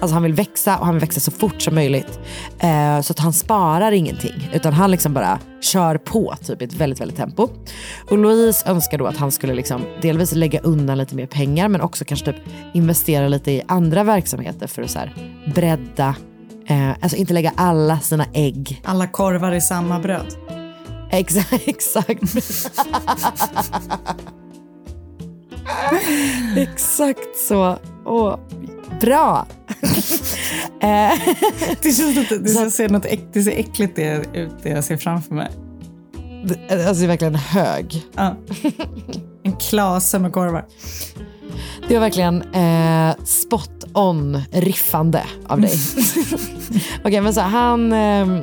[0.00, 2.20] Alltså han vill växa och han vill växa så fort som möjligt.
[2.58, 4.50] Eh, så att han sparar ingenting.
[4.52, 7.48] Utan han liksom bara kör på typ i ett väldigt, väldigt tempo.
[8.10, 11.80] Och Louise önskar då att han skulle liksom delvis lägga undan lite mer pengar men
[11.80, 12.36] också kanske typ
[12.74, 15.14] investera lite i andra verksamheter för att så här
[15.54, 16.14] bredda.
[16.66, 18.82] Eh, alltså inte lägga alla sina ägg.
[18.84, 20.26] Alla korvar i samma bröd.
[21.10, 21.68] Exakt.
[21.68, 22.22] exakt.
[26.56, 27.78] exakt så.
[28.04, 28.38] Åh,
[29.00, 29.46] bra.
[30.80, 31.18] Eh,
[31.82, 34.84] Det känns lite, det, känns, ser något äck, det ser äckligt det ut det jag
[34.84, 35.48] ser framför mig.
[36.70, 38.02] alltså det är verkligen hög.
[38.16, 38.36] Ja.
[39.42, 40.66] En klase med korvar.
[41.88, 45.72] Det var verkligen eh, spot on riffande av dig.
[47.04, 48.36] Okej, men så han, ehm,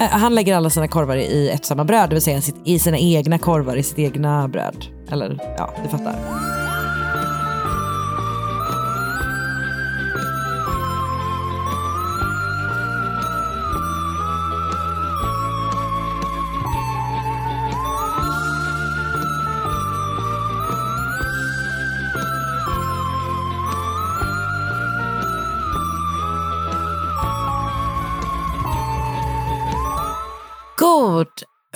[0.00, 2.78] eh, han lägger alla sina korvar i ett samma bröd, det vill säga sitt, i
[2.78, 4.86] sina egna korvar i sitt egna bröd.
[5.10, 6.14] Eller ja, du fattar.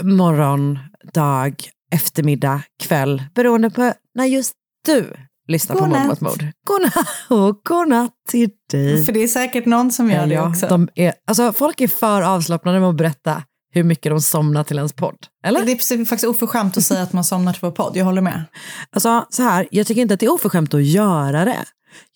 [0.02, 0.78] Morgon,
[1.12, 1.54] dag,
[1.92, 4.52] eftermiddag, kväll, beroende på när just
[4.86, 5.12] du
[5.48, 6.08] lyssnar på Mord Godnatt.
[6.08, 6.46] mot mord.
[6.66, 9.04] Godnatt och godnatt till dig.
[9.04, 10.66] För det är säkert någon som gör det också.
[10.66, 13.42] de är, alltså, folk är för avslappnade med att berätta
[13.74, 15.16] hur mycket de somnar till ens podd.
[15.44, 15.64] Eller?
[15.64, 18.44] Det är faktiskt oförskämt att säga att man somnar till vår podd, jag håller med.
[18.90, 21.64] Alltså, så här, jag tycker inte att det är oförskämt att göra det.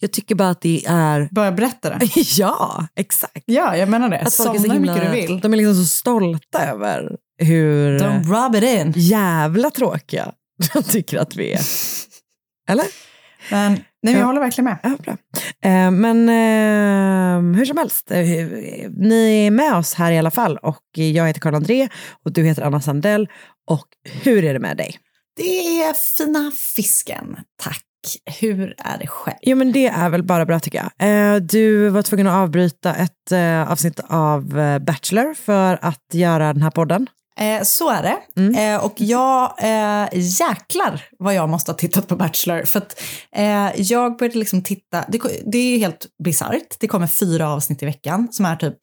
[0.01, 1.29] Jag tycker bara att det är...
[1.35, 2.09] Börja berätta det.
[2.39, 3.45] ja, exakt.
[3.47, 4.19] Ja, jag menar det.
[4.19, 5.41] Att folk är så Somna himla, mycket du vill.
[5.41, 8.93] De är liksom så stolta över hur Don't rub it in.
[8.97, 10.33] jävla tråkiga
[10.73, 11.61] de tycker att vi är.
[12.69, 12.85] Eller?
[13.51, 14.79] Men, nej, men jag håller verkligen med.
[14.83, 15.17] Ja, bra.
[15.71, 18.19] Eh, men eh, hur som helst, eh,
[18.97, 21.89] ni är med oss här i alla fall och jag heter Karl André
[22.25, 23.29] och du heter Anna Sandell
[23.71, 23.87] och
[24.23, 24.99] hur är det med dig?
[25.37, 27.83] Det är fina fisken, tack.
[28.41, 29.37] Hur är det själv?
[29.43, 31.09] Jo men det är väl bara bra tycker jag.
[31.09, 36.53] Eh, du var tvungen att avbryta ett eh, avsnitt av eh, Bachelor för att göra
[36.53, 37.07] den här podden.
[37.41, 38.19] Eh, så är det.
[38.41, 38.55] Mm.
[38.55, 42.65] Eh, och jag, eh, jäklar vad jag måste ha tittat på Bachelor.
[42.65, 43.01] För att
[43.37, 45.21] eh, jag började liksom titta, det,
[45.53, 46.77] det är helt bisarrt.
[46.81, 48.79] Det kommer fyra avsnitt i veckan som är typ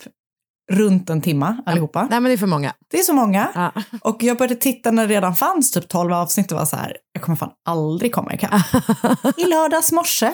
[0.71, 2.01] runt en timma allihopa.
[2.01, 2.73] Nej men det är för många.
[2.91, 3.47] Det är så många.
[3.55, 3.81] Ja.
[4.01, 6.97] Och jag började titta när det redan fanns typ 12 avsnitt och var så här,
[7.13, 8.51] jag kommer fan aldrig komma ikapp.
[9.37, 10.33] I lördags morse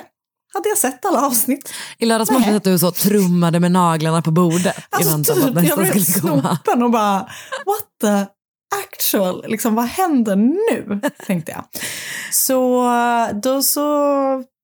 [0.54, 1.74] hade jag sett alla avsnitt.
[1.98, 6.00] I lördags morse att du så trummade med naglarna på bordet Alltså typ, jag blev
[6.04, 7.20] snopen och bara,
[7.66, 8.26] what the
[8.86, 11.02] actual, liksom vad händer nu?
[11.28, 11.64] Tänkte jag.
[12.32, 12.84] Så
[13.44, 13.82] då så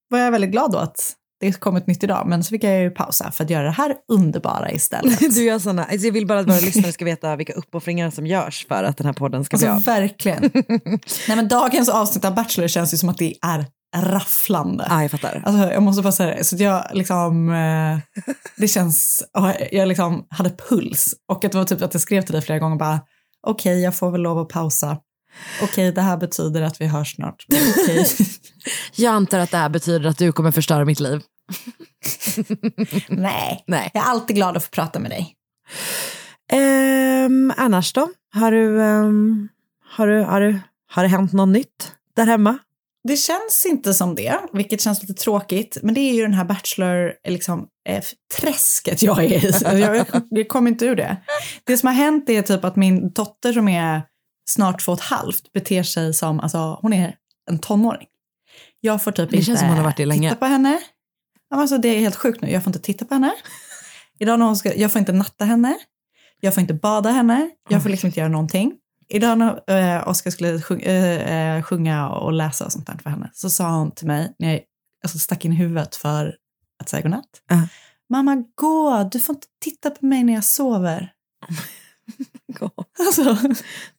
[0.10, 2.82] var jag väldigt glad då att det kom ett nytt idag, men så fick jag
[2.82, 5.20] ju pausa för att göra det här underbara istället.
[5.36, 8.28] Du gör såna, alltså jag vill bara att våra lyssnare ska veta vilka uppoffringar som
[8.28, 9.96] görs för att den här podden ska bli Alltså av.
[9.96, 10.42] verkligen.
[11.28, 13.66] Nej men dagens avsnitt av Bachelor känns ju som att det är
[14.02, 14.86] rafflande.
[14.90, 15.42] Ja, jag fattar.
[15.46, 16.44] Alltså, jag måste bara säga det.
[16.44, 18.00] Så jag liksom, eh,
[18.58, 21.16] det känns, ja, jag liksom hade puls.
[21.28, 23.00] Och att det var typ att jag skrev till dig flera gånger bara,
[23.48, 24.98] okej, jag får väl lov att pausa.
[25.62, 27.46] Okej, det här betyder att vi hörs snart.
[27.78, 28.08] Okej.
[28.96, 31.22] Jag antar att det här betyder att du kommer förstöra mitt liv.
[33.10, 33.92] Nej, Nej.
[33.94, 35.36] jag är alltid glad att få prata med dig.
[36.52, 38.10] Ehm, annars då?
[38.34, 39.48] Har du, ehm,
[39.90, 40.60] har, du, har, du,
[40.92, 42.58] har det hänt något nytt där hemma?
[43.08, 45.78] Det känns inte som det, vilket känns lite tråkigt.
[45.84, 48.04] Men det är ju den här bachelor, liksom, eh,
[48.40, 49.54] träsket jag är i.
[49.54, 51.18] Så jag, jag, kommer inte ur det.
[51.64, 54.02] Det som har hänt är typ att min dotter som är
[54.50, 57.16] snart två och ett halvt beter sig som, alltså hon är
[57.52, 58.08] en tonåring.
[58.80, 60.30] Jag får typ Det inte som hon har varit det länge.
[60.30, 60.80] titta på henne.
[61.56, 62.52] Alltså, det är helt sjukt nu.
[62.52, 63.32] Jag får inte titta på henne.
[64.20, 65.78] Idag när hon ska, jag får inte natta henne.
[66.40, 67.50] Jag får inte bada henne.
[67.70, 68.74] Jag får liksom inte göra någonting.
[69.10, 73.30] Idag när äh, Oskar skulle sjunga, eh, sjunga och läsa och sånt där för henne
[73.34, 74.62] så sa hon till mig när jag
[75.04, 76.36] alltså, stack in huvudet för
[76.84, 77.30] att säga godnatt.
[77.50, 77.68] Ja.
[78.10, 79.10] Mamma, gå!
[79.12, 81.12] Du får inte titta på mig när jag sover.
[83.00, 83.38] Alltså,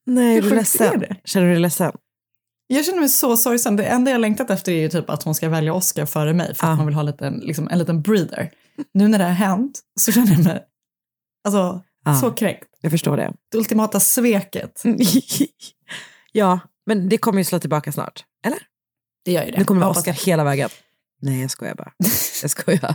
[0.07, 1.03] Nej, du är sjukt ledsen.
[1.03, 1.21] är?
[1.25, 1.93] Känner du dig ledsen?
[2.67, 3.77] jag känner mig så sorgsen.
[3.77, 6.55] Det enda jag längtat efter är ju typ att hon ska välja Oscar före mig
[6.55, 6.77] för att Ja.
[6.77, 8.51] man vill ha lite, liksom, en liten breather.
[8.95, 10.65] Nu när det har hänt så känner jag mig
[11.45, 12.15] alltså, Ja.
[12.15, 12.65] så kränkt.
[12.87, 13.33] Jag förstår det.
[13.53, 14.83] Det ultimata sveket.
[16.33, 18.25] ja, men det kommer ju slå tillbaka snart.
[18.45, 18.59] Eller?
[19.25, 19.59] Det gör ju det.
[19.59, 20.69] Nu kommer hoppas Oscar hela vägen.
[21.23, 21.93] Nej, jag skojar bara.
[22.43, 22.95] Jag skojar.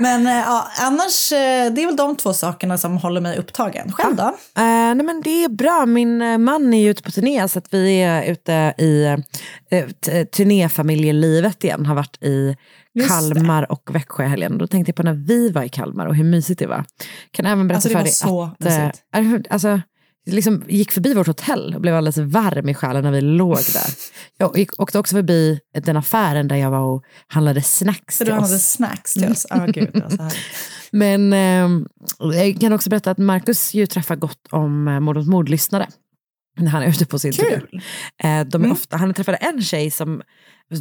[0.00, 3.92] Men eh, ja, annars, eh, det är väl de två sakerna som håller mig upptagen.
[3.92, 4.22] Själv då?
[4.22, 7.58] Eh, nej men det är bra, min eh, man är ju ute på turné så
[7.58, 9.16] att vi är ute i
[9.74, 11.86] uh, turnéfamiljelivet igen.
[11.86, 12.56] Har varit i
[12.94, 14.58] Just Kalmar och Växjö i helgen.
[14.58, 16.84] Då tänkte jag på när vi var i Kalmar och hur mysigt det var.
[17.30, 19.04] Kan även berätta Alltså, det för dig så att eh, mysigt.
[19.46, 19.80] eh, alltså,
[20.26, 23.90] liksom gick förbi vårt hotell och blev alldeles varm i själen när vi låg där.
[24.38, 28.32] Jag gick, åkte också förbi den affären där jag var och handlade snacks Så till
[28.34, 28.46] du oss.
[28.48, 29.46] hade snacks till oss?
[29.50, 30.02] Ja, gud.
[30.04, 30.28] Alltså.
[30.90, 31.68] Men eh,
[32.36, 35.88] jag kan också berätta att Marcus ju träffar gott om eh, Mord mot mord-lyssnare.
[36.58, 37.32] När han är ute på sin.
[37.32, 37.82] Kul!
[38.22, 38.72] Eh, de är Mm.
[38.72, 40.22] ofta, han träffade en tjej som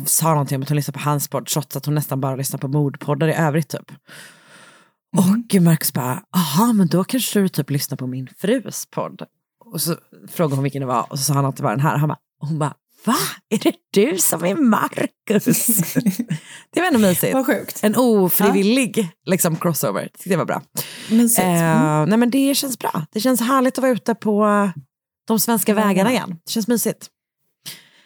[0.06, 2.60] sa någonting om att hon lyssnar på hans podd trots att hon nästan bara lyssnar
[2.60, 3.92] på mordpoddar i övrigt typ.
[5.18, 9.22] Och Marcus bara, aha men då kanske du typ lyssnar på min frus podd.
[9.66, 9.96] Och så
[10.30, 11.98] frågade hon vilken det var och så sa han att det var den här.
[11.98, 12.74] Han bara, hon bara,
[13.06, 13.16] va?
[13.50, 15.66] Är det du som är Marcus?
[16.74, 17.34] det var ändå mysigt.
[17.34, 17.80] Vad sjukt.
[17.84, 20.10] En ofrivillig liksom, crossover.
[20.26, 20.62] Det var bra.
[21.12, 21.40] Mysigt.
[21.48, 23.06] Eh, nej, men det känns bra.
[23.12, 24.70] Det känns härligt att vara ute på
[25.28, 25.88] de svenska Vägarna.
[25.88, 26.40] vägarna igen.
[26.46, 27.08] Det känns mysigt.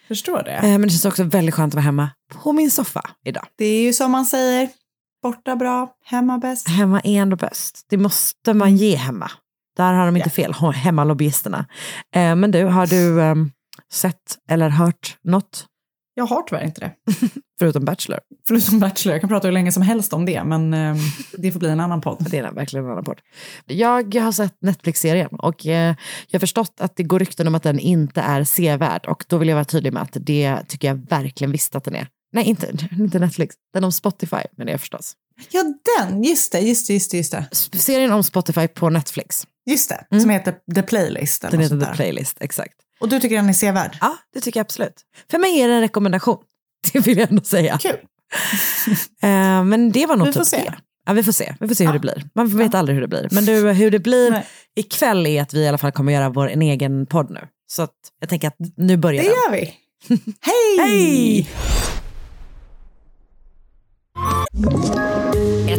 [0.08, 0.52] Förstår det.
[0.52, 2.10] Eh, men det känns också väldigt skönt att vara hemma
[2.42, 3.44] på min soffa idag.
[3.58, 4.68] Det är ju som man säger,
[5.22, 6.68] borta bra, hemma bäst.
[6.68, 7.86] Hemma är ändå bäst.
[7.90, 9.30] Det måste man ge hemma.
[9.76, 11.66] Där har de inte fel, Ho- hemmalobbyisterna.
[12.14, 13.50] Eh, men du, har du ehm,
[13.92, 15.66] sett eller hört något
[16.14, 16.92] Jag har tyvärr inte det.
[17.58, 18.20] förutom Bachelor?
[18.48, 20.96] Förutom Bachelor, jag kan prata hur länge som helst om det, men eh,
[21.38, 22.26] det får bli en annan podd.
[22.30, 23.20] Det är verkligen en annan podd.
[23.66, 25.94] Jag har sett Netflix-serien och eh,
[26.28, 29.38] jag har förstått att det går rykten om att den inte är sevärd och då
[29.38, 32.08] vill jag vara tydlig med att det tycker jag verkligen visst att den är.
[32.32, 33.54] Nej, inte, inte Netflix.
[33.72, 35.16] Den om Spotify, men det är förstås.
[35.50, 35.64] Ja,
[35.98, 36.22] den!
[36.22, 37.16] Just det, just det, just det.
[37.16, 39.46] Just det, Serien om Spotify på Netflix.
[39.66, 40.20] just det.
[40.20, 41.42] som heter The Playlist.
[41.42, 41.96] Den heter The.
[41.96, 42.74] Playlist, exakt.
[43.02, 43.96] Och du tycker den är sevärd?
[44.00, 44.94] Ja, det tycker jag absolut.
[45.30, 46.38] För mig är det en rekommendation.
[46.92, 47.78] Det vill jag ändå säga.
[47.78, 47.96] Kul.
[49.22, 50.56] Eh, men det var nog Vi typ se.
[50.56, 50.74] det.
[51.06, 51.54] Ja, vi får se.
[51.60, 52.28] Vi får se hur det blir.
[52.34, 53.28] Man vet aldrig hur det blir.
[53.32, 54.46] Men du, hur det blir Nej.
[54.76, 57.40] ikväll är att vi i alla fall kommer göra vår en egen podd nu.
[57.66, 59.36] Så att jag tänker att nu börjar Det den.
[59.36, 59.74] gör vi.
[60.40, 61.48] Hej!
[64.56, 65.21] Hej!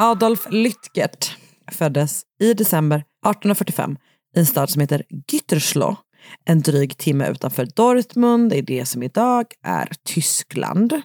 [0.00, 1.36] Adolf Lütgert
[1.72, 3.96] föddes i december 1845
[4.36, 5.02] i en stad som heter
[5.32, 5.96] Gütersloh,
[6.44, 11.02] en dryg timme utanför Dortmund i det som idag är Tyskland.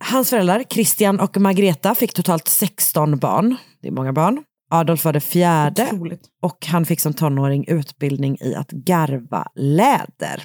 [0.00, 3.56] Hans föräldrar, Christian och Margreta, fick totalt 16 barn.
[3.82, 4.44] Det är många barn.
[4.70, 6.28] Adolf var det fjärde Otroligt.
[6.42, 10.42] och han fick som tonåring utbildning i att garva läder.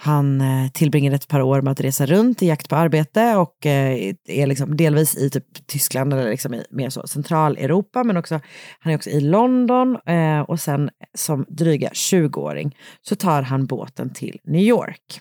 [0.00, 3.66] Han eh, tillbringade ett par år med att resa runt i jakt på arbete och
[3.66, 8.40] eh, är liksom delvis i typ Tyskland eller liksom i mer så Centraleuropa men också
[8.80, 14.12] han är också i London eh, och sen som dryga 20-åring så tar han båten
[14.12, 15.20] till New York.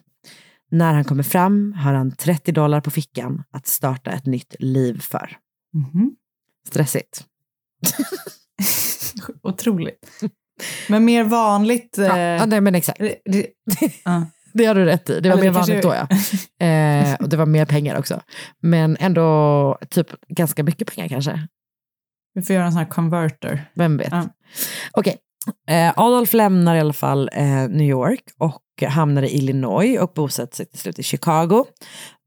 [0.71, 5.01] När han kommer fram har han 30 dollar på fickan att starta ett nytt liv
[5.01, 5.37] för.
[5.73, 6.11] Mhm.
[6.67, 7.25] Stressigt.
[9.43, 10.09] Otroligt.
[10.89, 11.95] Men mer vanligt...
[11.97, 12.99] Ja, eh, ja, nej, men exakt.
[12.99, 13.47] det- det-
[14.05, 14.25] ja.
[14.57, 15.19] Det har du rätt i.
[15.19, 16.17] Det var Eller mer kanske- vanligt då
[16.59, 16.65] ja.
[16.67, 18.21] Eh, och det var mer pengar också.
[18.61, 21.47] Men ändå typ ganska mycket pengar kanske.
[22.33, 23.69] Vi får göra en sån här converter.
[23.75, 24.11] Vem vet.
[24.11, 24.23] Ja.
[24.91, 25.17] Okej,
[25.69, 30.55] eh, Adolf lämnar i alla fall eh, New York och hamnar i Illinois och bosätter
[30.55, 31.65] sig till slut i Chicago.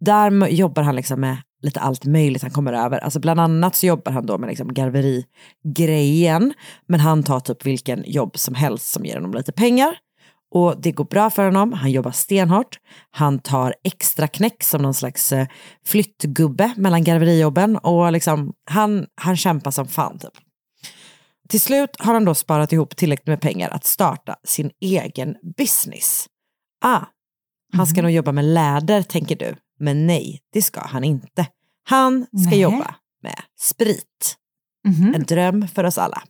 [0.00, 2.98] Där jobbar han liksom med lite allt möjligt han kommer över.
[2.98, 6.54] Alltså bland annat så jobbar han då med liksom garverigrejen,
[6.88, 9.94] men han tar typ vilken jobb som helst som ger honom lite pengar.
[10.50, 12.78] Och det går bra för honom, han jobbar stenhårt,
[13.10, 15.46] han tar extra knäck som någon slags eh,
[15.86, 20.32] flyttgubbe mellan garverijobben och liksom, han, han kämpar som fan typ.
[21.48, 26.26] Till slut har han då sparat ihop tillräckligt med pengar att starta sin egen business.
[26.84, 27.04] Ah,
[27.72, 31.46] han ska nog jobba med läder tänker du, men nej, det ska han inte.
[31.84, 32.60] Han ska Nej.
[32.60, 34.36] jobba med sprit.
[35.14, 36.22] En dröm för oss alla.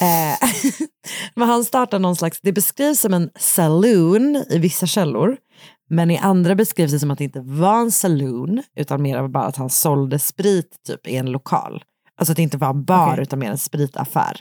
[0.00, 0.48] Eh,
[1.34, 5.36] men han startar någon slags, det beskrivs som en saloon i vissa källor,
[5.90, 9.28] men i andra beskrivs det som att det inte var en saloon, utan mer av
[9.28, 11.84] bara att han sålde sprit typ i en lokal.
[12.18, 13.22] Alltså att det inte var en bar Okej.
[13.22, 14.40] utan mer en spritaffär.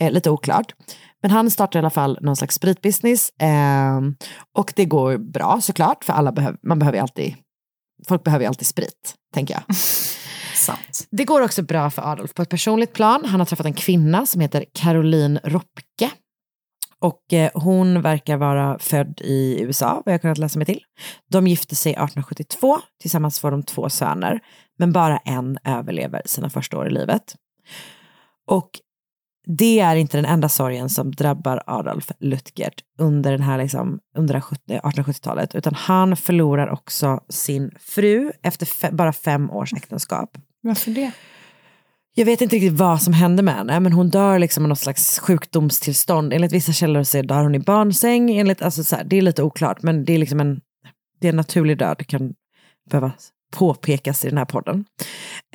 [0.00, 0.72] Eh, lite oklart.
[1.22, 4.00] Men han startar i alla fall någon slags spritbusiness eh,
[4.56, 7.34] och det går bra såklart, för alla behöver, man behöver alltid,
[8.08, 9.62] folk behöver ju alltid sprit, tänker jag.
[10.56, 11.06] Sant.
[11.10, 13.24] Det går också bra för Adolf på ett personligt plan.
[13.24, 16.10] Han har träffat en kvinna som heter Caroline Ropke.
[16.98, 20.80] Och eh, hon verkar vara född i USA, vad jag har kunnat läsa mig till.
[21.30, 24.40] De gifte sig 1872, tillsammans får de två söner,
[24.78, 27.34] men bara en överlever sina första år i livet.
[28.46, 28.70] Och
[29.58, 34.40] det är inte den enda sorgen som drabbar Adolf Lutgert under, den här liksom, under
[34.40, 40.38] 1870-talet, utan han förlorar också sin fru efter fe- bara fem års äktenskap.
[40.66, 41.10] Varför det?
[42.14, 44.78] Jag vet inte riktigt vad som hände med henne, men hon dör liksom av något
[44.78, 46.32] slags sjukdomstillstånd.
[46.32, 49.42] Enligt vissa källor så dör hon i barnsäng, enligt, alltså så här, det är lite
[49.42, 50.60] oklart, men det är liksom en,
[51.20, 52.34] det är en naturlig död, det kan
[52.90, 53.12] behöva
[53.52, 54.84] påpekas i den här podden.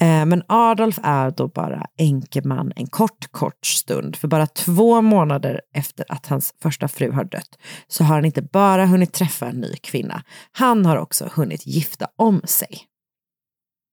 [0.01, 4.15] Eh, men Adolf är då bara enkeman en kort, kort stund.
[4.15, 8.41] För bara två månader efter att hans första fru har dött så har han inte
[8.41, 12.90] bara hunnit träffa en ny kvinna, han har också hunnit gifta om sig.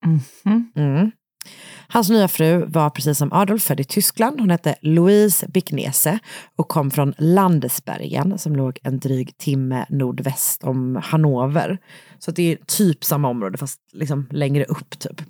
[0.06, 0.72] Mhm.
[0.76, 1.10] Mm.
[1.88, 4.40] Hans nya fru var precis som Adolf född i Tyskland.
[4.40, 6.18] Hon hette Louise Bicknese
[6.56, 11.78] och kom från Landesbergen som låg en dryg timme nordväst om Hannover.
[12.18, 15.20] Så det är typ samma område fast liksom längre upp typ.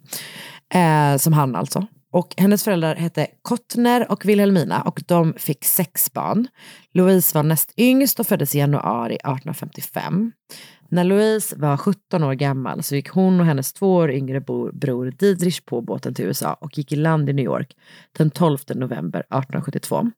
[0.75, 1.87] Eh, som han alltså.
[2.13, 6.49] Och hennes föräldrar hette Kottner och Wilhelmina och de fick sex barn.
[6.95, 10.33] Louise var näst yngst och föddes i januari 1855.
[10.91, 14.41] När Louise var 17 år gammal så gick hon och hennes två år yngre
[14.73, 17.77] bror, Didrich på båten till USA och gick i land i New York
[18.19, 20.11] den 12 november 1872.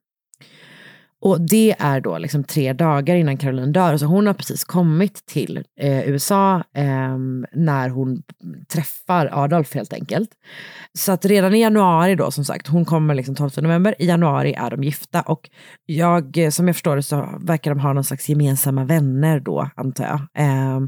[1.23, 3.97] Och det är då liksom tre dagar innan Caroline dör.
[3.97, 7.19] Så hon har precis kommit till eh, USA eh,
[7.53, 8.23] när hon
[8.73, 10.31] träffar Adolf helt enkelt.
[10.99, 14.55] Så att redan i januari då som sagt, hon kommer liksom 12 november, i januari
[14.55, 15.51] är de gifta och
[15.87, 19.71] jag, eh, som jag förstår det så verkar de ha någon slags gemensamma vänner då
[19.77, 20.47] antar jag.
[20.47, 20.81] Eh,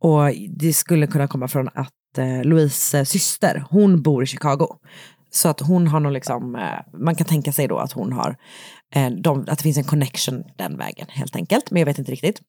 [0.00, 4.66] och det skulle kunna komma från att eh, Louise syster, hon bor i Chicago.
[5.30, 8.36] Så att hon har nog liksom, eh, man kan tänka sig då att hon har,
[8.94, 11.70] eh, de, att det finns en connection den vägen helt enkelt.
[11.70, 12.40] Men jag vet inte riktigt.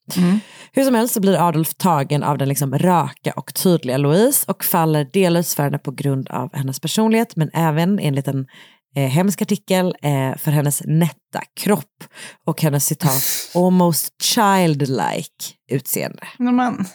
[0.74, 4.64] Hur som helst så blir Adolf tagen av den liksom raka och tydliga Louise och
[4.64, 8.48] faller delvis för henne på grund av hennes personlighet men även enligt en
[8.96, 12.04] eh, hemsk artikel eh, för hennes nätta kropp
[12.46, 13.24] och hennes citat
[13.56, 16.28] almost childlike utseende.
[16.40, 16.86] Man,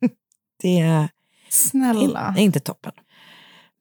[0.62, 1.08] Det är
[1.50, 2.34] snälla.
[2.36, 2.92] in, inte toppen.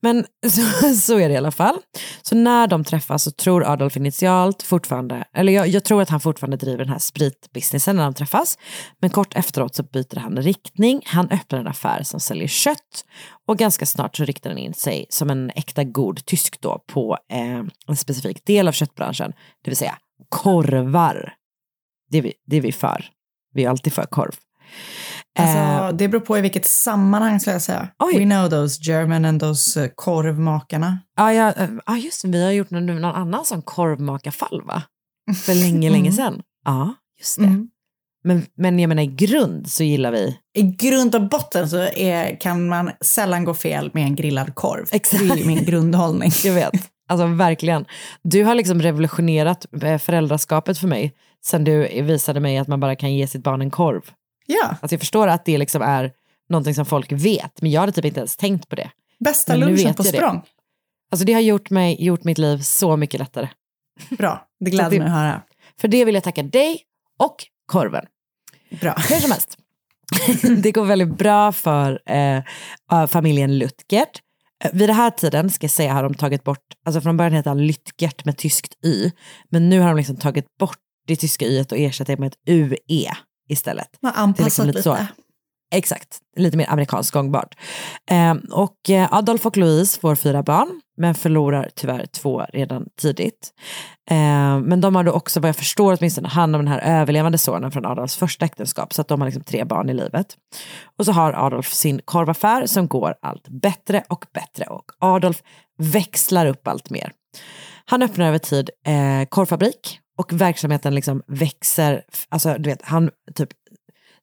[0.01, 1.77] Men så, så är det i alla fall.
[2.21, 6.19] Så när de träffas så tror Adolf initialt fortfarande, eller jag, jag tror att han
[6.19, 8.57] fortfarande driver den här spritbusinessen när de träffas.
[9.01, 11.01] Men kort efteråt så byter han riktning.
[11.05, 13.05] Han öppnar en affär som säljer kött
[13.47, 17.17] och ganska snart så riktar han in sig som en äkta god tysk då på
[17.31, 19.97] eh, en specifik del av köttbranschen, det vill säga
[20.29, 21.33] korvar.
[22.09, 23.05] Det är vi, det är vi för.
[23.53, 24.35] Vi är alltid för korv.
[25.39, 27.87] Alltså, Eh, det beror på i vilket sammanhang skulle jag säga.
[27.99, 28.19] Oj.
[28.19, 30.99] We know those German and those eh, korvmakarna.
[31.17, 34.83] Ja, ja, eh, ja just det, vi har gjort någon, någon annan sån korvmakarfall va?
[35.45, 36.13] För länge, länge Mm.
[36.13, 36.41] sedan.
[36.65, 37.45] Ja, just det.
[37.45, 37.67] Mm.
[38.23, 40.37] Men, men jag menar i grund så gillar vi...
[40.57, 44.85] I grund och botten så är, kan man sällan gå fel med en grillad korv.
[44.91, 45.29] Exakt.
[45.35, 46.31] Det är min grundhållning.
[46.43, 46.71] Jag vet,
[47.09, 47.85] alltså verkligen.
[48.23, 49.65] Du har liksom revolutionerat
[50.01, 51.13] föräldraskapet för mig
[51.45, 54.01] sen du visade mig att man bara kan ge sitt barn en korv.
[54.51, 56.11] Ja, Alltså jag förstår att det liksom är
[56.49, 58.89] någonting som folk vet, men jag hade typ inte ens tänkt på det.
[59.19, 60.17] bästa Men lunchen på jag det.
[60.17, 60.41] språng.
[61.11, 63.49] Alltså det har gjort, mig, gjort mitt liv så mycket lättare.
[64.09, 65.41] Bra, det gläder mig att höra.
[65.81, 66.81] För det vill jag tacka dig
[67.19, 68.05] och korven.
[68.81, 68.95] Bra.
[69.09, 69.57] Hur som helst.
[70.63, 72.37] det går väldigt bra för eh,
[72.91, 74.19] äh, familjen Lutgert.
[74.63, 77.33] Eh, Vid den här tiden, ska jag säga, har de tagit bort, alltså från början
[77.33, 79.11] hette han Lytgert med tyskt y,
[79.49, 80.77] men nu har de liksom tagit bort
[81.07, 82.77] det tyska y och ersatt det med ett ue
[83.51, 83.89] istället.
[84.01, 84.83] Man är anpassat liksom lite.
[84.83, 84.97] så.
[85.73, 87.55] Exakt, lite mer amerikanskt gångbart.
[88.11, 88.77] Eh, och
[89.09, 93.53] Adolf och Louise får fyra barn, men förlorar tyvärr två redan tidigt.
[94.09, 97.37] Eh, men de har då också, vad jag förstår åtminstone, hand om den här överlevande
[97.37, 100.37] sonen från Adolfs första äktenskap, så att de har liksom tre barn i livet.
[100.97, 105.41] Och så har Adolf sin korvaffär som går allt bättre och bättre och Adolf
[105.77, 107.11] växlar upp allt mer.
[107.85, 113.49] Han öppnar över tid eh, korvfabrik och verksamheten liksom växer, alltså du vet, han typ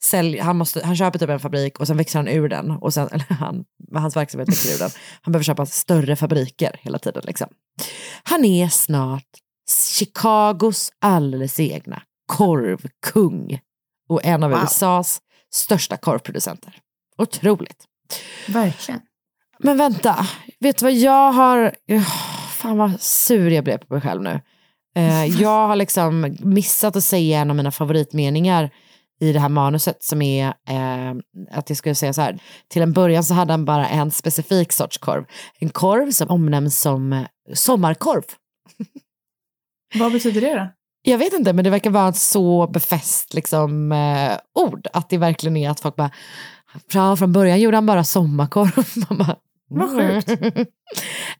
[0.04, 2.70] sälj, han, måste, han köper typ en fabrik och sen växer han ur den.
[2.70, 3.64] Och sen, eller han,
[3.94, 4.90] hans verksamhet växer ur den.
[5.22, 7.22] Han behöver köpa större fabriker hela tiden.
[7.26, 7.48] Liksom.
[8.22, 9.24] Han är snart
[9.94, 13.60] Chicagos alldeles egna korvkung.
[14.08, 14.60] Och en av Wow.
[14.62, 15.20] USAs
[15.52, 16.74] största korvproducenter.
[17.18, 17.84] Otroligt.
[18.48, 19.00] Verkligen.
[19.58, 20.26] Men vänta,
[20.60, 21.74] vet du vad jag har...
[21.88, 22.12] Oh,
[22.50, 24.40] fan vad sur jag blev på mig själv nu.
[24.98, 28.70] Eh, jag har liksom missat att säga en av mina favoritmeningar
[29.20, 31.14] i det här manuset som är eh,
[31.50, 32.38] att jag skulle säga så här.
[32.68, 35.24] Till en början så hade han bara en specifik sorts korv.
[35.58, 38.22] En korv som omnämns som eh, sommarkorv.
[39.94, 40.68] Vad betyder det då?
[41.02, 44.86] Jag vet inte, men det verkar vara ett så befäst liksom, eh, ord.
[44.92, 46.10] Att det verkligen är att folk bara,
[47.16, 49.04] från början gjorde han bara sommarkorv.
[49.08, 49.36] Man bara,
[49.68, 50.30] Vad sjukt.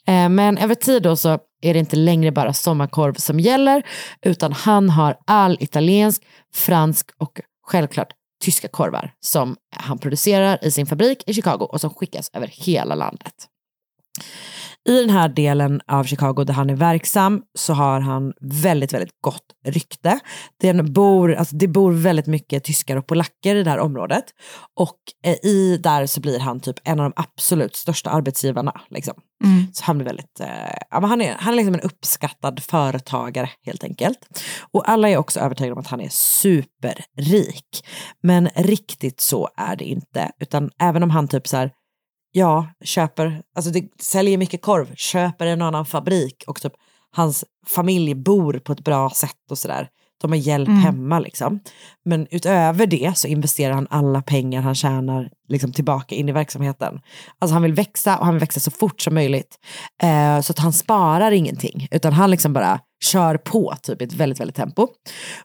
[0.07, 1.29] Eh, Men över tid då så
[1.63, 3.83] är det inte längre bara sommarkorv som gäller,
[4.23, 6.23] utan han har all italiensk,
[6.55, 8.13] fransk och självklart
[8.45, 12.95] tyska korvar som han producerar i sin fabrik i Chicago och som skickas över hela
[12.95, 13.35] landet.
[14.89, 19.21] I den här delen av Chicago där han är verksam så har han väldigt, väldigt
[19.21, 20.19] gott rykte.
[20.61, 24.25] Det bor, alltså det bor väldigt mycket tyskar och polacker i det här området.
[24.81, 28.81] Och eh, i där så blir han typ en av de absolut största arbetsgivarna.
[28.91, 29.15] Liksom.
[29.45, 29.67] Mm.
[29.73, 30.47] Så han blir väldigt, eh,
[30.91, 34.19] ja, men han är, han är liksom en uppskattad företagare helt enkelt.
[34.73, 37.87] Och alla är också övertygade om att han är superrik.
[38.23, 40.31] Men riktigt så är det inte.
[40.41, 41.73] Utan även om han typ så här,
[42.39, 46.73] ja, köper, alltså det säljer mycket korv, köper en annan fabrik och typ
[47.11, 49.89] hans familj bor på ett bra sätt och sådär.
[50.21, 50.81] De har hjälp Mm.
[50.81, 51.61] hemma liksom.
[52.05, 57.01] Men utöver det så investerar han alla pengar han tjänar liksom tillbaka in i verksamheten.
[57.39, 59.57] Alltså han vill växa och han vill växa så fort som möjligt.
[60.03, 64.13] Eh, så att han sparar ingenting, utan han liksom bara kör på typ i ett
[64.13, 64.89] väldigt, väldigt tempo.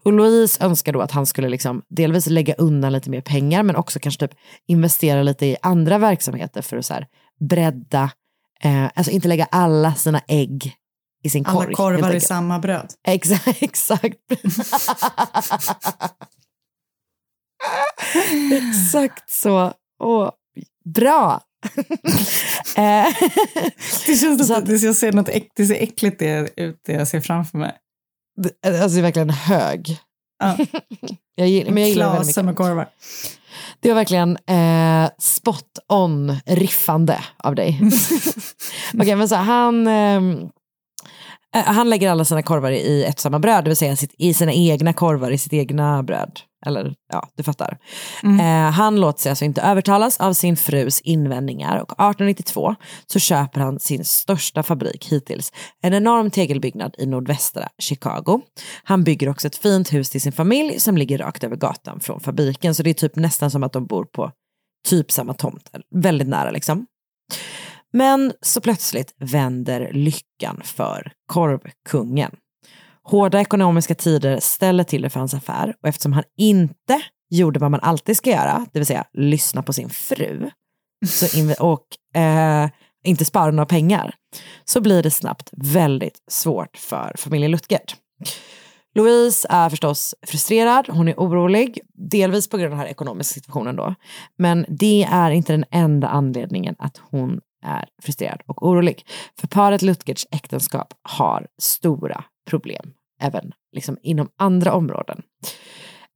[0.04, 3.76] Och Louise önskar då att han skulle liksom delvis lägga undan lite mer pengar, men
[3.76, 7.08] också kanske typ investera lite i andra verksamheter för att så här
[7.50, 8.10] bredda,
[8.64, 10.74] eh, alltså inte lägga alla sina ägg
[11.24, 11.66] i sin korg.
[11.68, 12.94] Alla korvar i samma bröd.
[13.08, 13.48] Exakt.
[13.62, 14.18] exakt.
[18.52, 19.74] exakt så.
[20.04, 20.30] Åh,
[20.86, 21.42] bra.
[22.78, 23.06] Eh,
[24.08, 26.22] Det känns Så att jag ser något äck, det ser äckligt
[26.56, 27.74] ut det jag ser framför mig.
[28.66, 29.98] alltså det är verkligen hög.
[30.40, 30.58] Ja.
[31.36, 32.46] Jag gillar, men jag gillar det väldigt mycket.
[32.46, 32.90] med korvar.
[33.80, 37.82] Det var verkligen eh, spot on riffande av dig.
[38.94, 40.22] Okej, men så han, eh,
[41.54, 44.54] han lägger alla sina korvar i ett samma bröd, det vill säga sitt, i sina
[44.54, 46.40] egna korvar i sitt egna bröd.
[46.66, 47.78] Eller ja, du fattar.
[48.24, 52.76] Eh, han låter sig alltså inte övertalas av sin frus invändningar och 1892
[53.08, 58.42] så köper han sin största fabrik hittills, en enorm tegelbyggnad i nordvästra Chicago.
[58.84, 62.20] Han bygger också ett fint hus till sin familj som ligger rakt över gatan från
[62.20, 64.32] fabriken, så det är typ nästan som att de bor på
[64.88, 66.86] typ samma tomt, väldigt nära liksom.
[67.94, 72.32] Men så plötsligt vänder lyckan för korvkungen.
[73.04, 77.72] Hårda ekonomiska tider ställer till det för hans affär och eftersom han inte gjorde vad
[77.72, 80.50] man alltid ska göra, det vill säga lyssna på sin fru
[81.06, 82.70] så och eh,
[83.04, 84.16] inte spara några pengar,
[84.66, 87.96] så blir det snabbt väldigt svårt för familjen Lutgert.
[88.96, 93.76] Louise är förstås frustrerad, hon är orolig, delvis på grund av den här ekonomiska situationen
[93.76, 93.96] då.
[94.38, 99.06] Men det är inte den enda anledningen att hon är frustrerad och orolig.
[99.40, 102.86] För paret Lutgerts äktenskap har stora problem,
[103.22, 105.22] även liksom inom andra områden.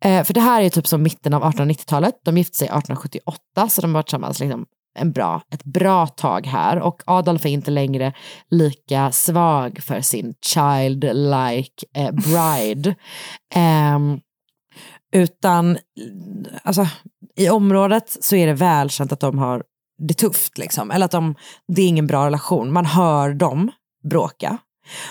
[0.04, 3.82] Eh, för det här är typ som mitten av 1890-talet, de gifte sig 1878 så
[3.82, 4.66] de har varit tillsammans liksom
[4.98, 8.14] en bra, ett bra tag här och Adolf är inte längre
[8.50, 12.96] lika svag för sin childlike eh, bride.
[13.56, 14.20] Ehm,
[15.14, 15.78] utan
[16.64, 16.88] alltså,
[17.36, 19.64] i området så är det välkänt att de har
[19.98, 20.92] det tufft liksom.
[20.92, 21.36] Eller att de,
[21.68, 22.74] det är ingen bra relation.
[22.74, 23.72] Man hör dem
[24.10, 24.58] bråka.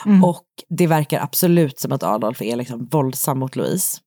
[0.06, 0.24] Mm.
[0.24, 3.98] Och det verkar absolut som att Adolf är liksom våldsam mot Louise.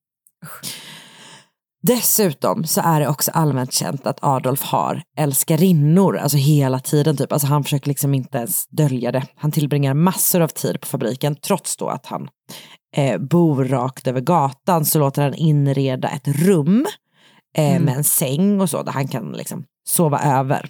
[1.81, 7.31] Dessutom så är det också allmänt känt att Adolf har älskarinnor, alltså hela tiden typ.
[7.31, 9.23] Alltså han försöker liksom inte ens dölja det.
[9.35, 12.29] Han tillbringar massor av tid på fabriken trots då att han
[12.95, 16.87] eh, bor rakt över gatan så låter han inreda ett rum
[17.57, 17.83] eh, Mm.
[17.83, 20.69] med en säng och så där han kan liksom sova över.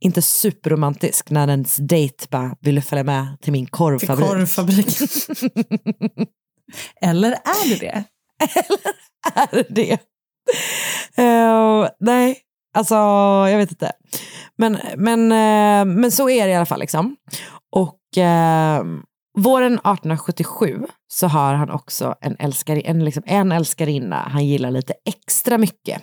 [0.00, 4.28] Inte superromantisk när ens dejt bara vill följa med till min Till korvfabrik.
[4.28, 4.86] korvfabrik.
[7.02, 8.04] Eller är det det?
[9.34, 9.98] är det.
[11.22, 12.38] Eh, nej,
[12.74, 12.94] alltså
[13.50, 13.92] jag vet inte.
[14.58, 16.80] Men, men, eh, men så är det i alla fall.
[16.80, 17.16] Liksom.
[17.76, 18.84] Och eh,
[19.34, 24.94] våren 1877 så har han också en, älskar, en, liksom, en älskarinna han gillar lite
[25.04, 26.02] extra mycket.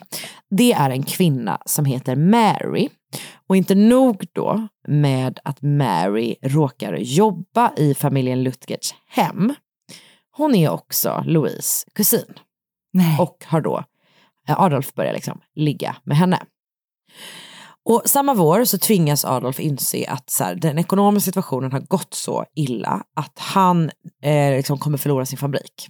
[0.50, 2.90] Det är en kvinna som heter Mary.
[3.48, 9.54] Och inte nog då med att Mary råkar jobba i familjen Lutgerts hem.
[10.32, 12.34] Hon är också Louise kusin.
[13.20, 13.84] Och har då,
[14.48, 16.40] eh, Adolf börjar liksom ligga med henne.
[17.86, 22.14] Och samma vår så tvingas Adolf inse att så här, den ekonomiska situationen har gått
[22.14, 23.92] så illa att han
[24.24, 25.90] eh, liksom kommer förlora sin fabrik.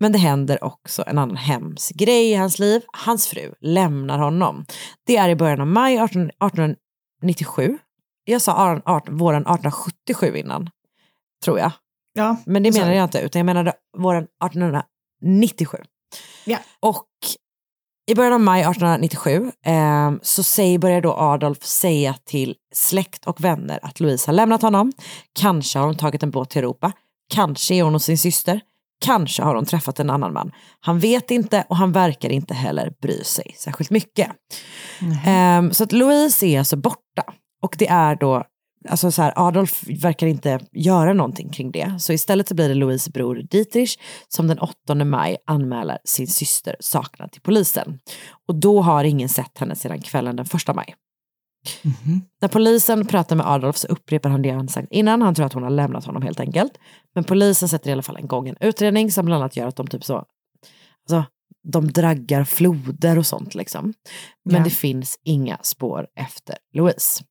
[0.00, 2.82] Men det händer också en annan hemsk grej i hans liv.
[2.92, 4.64] Hans fru lämnar honom.
[5.06, 7.78] Det är i början av maj 18, 1897.
[8.24, 10.70] Jag sa 18, 18, våren 1877 innan,
[11.44, 11.72] tror jag.
[12.12, 15.78] Ja, Men det menade jag inte, utan jag menade våren 1897.
[16.44, 16.58] Ja.
[16.80, 17.06] Och
[18.10, 23.44] i början av maj 1897 eh, så säger, börjar då Adolf säga till släkt och
[23.44, 24.92] vänner att Louise har lämnat honom.
[25.32, 26.92] Kanske har hon tagit en båt till Europa.
[27.34, 28.60] Kanske är hon hos sin syster.
[29.04, 30.52] Kanske har hon träffat en annan man.
[30.80, 34.30] Han vet inte och han verkar inte heller bry sig särskilt mycket.
[35.26, 37.24] Ehm, så att Louise är alltså borta.
[37.62, 38.44] Och det är då,
[38.88, 41.94] alltså så här, Adolf verkar inte göra någonting kring det.
[41.98, 43.96] Så istället så blir det Louise bror Dietrich
[44.28, 47.98] som den 8 maj anmäler sin syster saknad till polisen.
[48.48, 50.94] Och då har ingen sett henne sedan kvällen den 1 maj.
[52.40, 55.22] När polisen pratar med Adolf så upprepar han det han sagt innan.
[55.22, 56.72] Han tror att hon har lämnat honom helt enkelt.
[57.14, 59.86] Men polisen sätter i alla fall igång en utredning som bland annat gör att de
[59.86, 60.14] typ så,
[61.02, 61.24] alltså,
[61.72, 63.92] de draggar floder och sånt liksom.
[64.44, 64.64] Men Ja.
[64.64, 67.24] det finns inga spår efter Louise.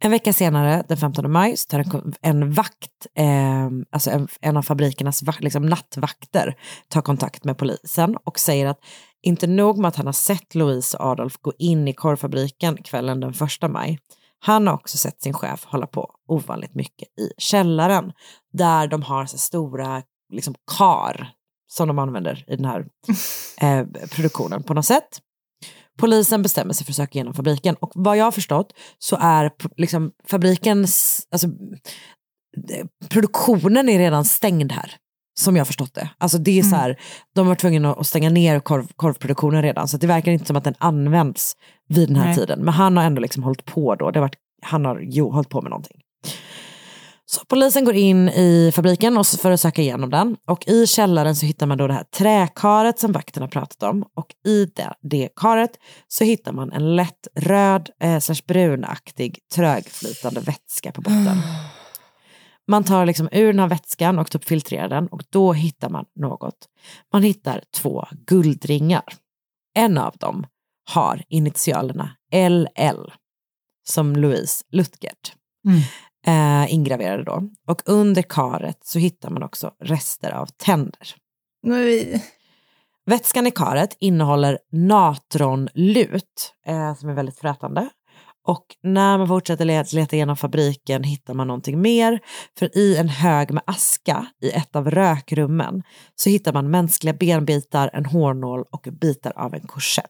[0.00, 4.56] En vecka senare, den 15 maj, så tar en, en vakt, eh, alltså en, en
[4.56, 6.54] av fabrikernas vak, liksom nattvakter,
[6.88, 8.78] tar kontakt med polisen och säger att
[9.22, 13.20] inte nog med att han har sett Louise och Adolf gå in i korvfabriken kvällen
[13.20, 13.98] den 1 maj,
[14.40, 18.12] han har också sett sin chef hålla på ovanligt mycket i källaren,
[18.52, 21.28] där de har så stora liksom, kar
[21.68, 22.86] som de använder i den här
[23.60, 25.20] eh, produktionen på något sätt.
[25.98, 29.50] Polisen bestämmer sig för att söka igenom fabriken och vad jag har förstått så är
[29.76, 34.92] liksom fabrikens, alltså eh, produktionen är redan stängd här.
[35.40, 36.10] Som jag har förstått det.
[36.18, 37.00] Alltså det är så här,
[37.34, 40.64] de var tvungna att stänga ner korv, korvproduktionen redan så det verkar inte som att
[40.64, 41.56] den används
[41.88, 42.36] vid den här Nej.
[42.36, 42.64] tiden.
[42.64, 45.48] Men han har ändå liksom hållit på då, det har varit, han har jo, hållit
[45.48, 46.00] på med någonting.
[47.30, 51.36] Så polisen går in i fabriken och för att söka igenom den och i källaren
[51.36, 54.94] så hittar man då det här träkaret som vakten har pratat om och i det,
[55.02, 55.70] det karet
[56.08, 61.36] så hittar man en lätt röd eh, slash brunaktig trögflytande vätska på botten.
[62.68, 66.04] Man tar liksom ur den här vätskan och typ filtrerar den och då hittar man
[66.20, 66.68] något.
[67.12, 69.04] Man hittar två guldringar.
[69.74, 70.46] En av dem
[70.90, 73.12] har initialerna LL
[73.88, 75.34] som Louise Lutgert
[76.28, 77.42] eh, ingraverade då.
[77.66, 81.14] Och under karet så hittar man också rester av tänder.
[83.06, 87.88] Vätskan i karet innehåller natronlut eh, som är väldigt frätande.
[88.46, 92.20] Och när man fortsätter leta, leta igenom fabriken hittar man någonting mer.
[92.58, 95.82] För i en hög med aska i ett av rökrummen
[96.14, 100.04] så hittar man mänskliga benbitar, en hårnål och bitar av en korsett.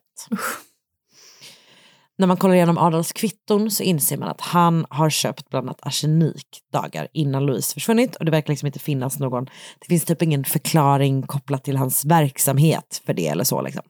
[2.19, 5.79] När man kollar igenom Adolfs kvitton så inser man att han har köpt bland annat
[5.81, 9.45] arsenik dagar innan Louise försvunnit och det verkar liksom inte finnas någon,
[9.79, 13.81] det finns typ ingen förklaring kopplat till hans verksamhet för det eller så liksom.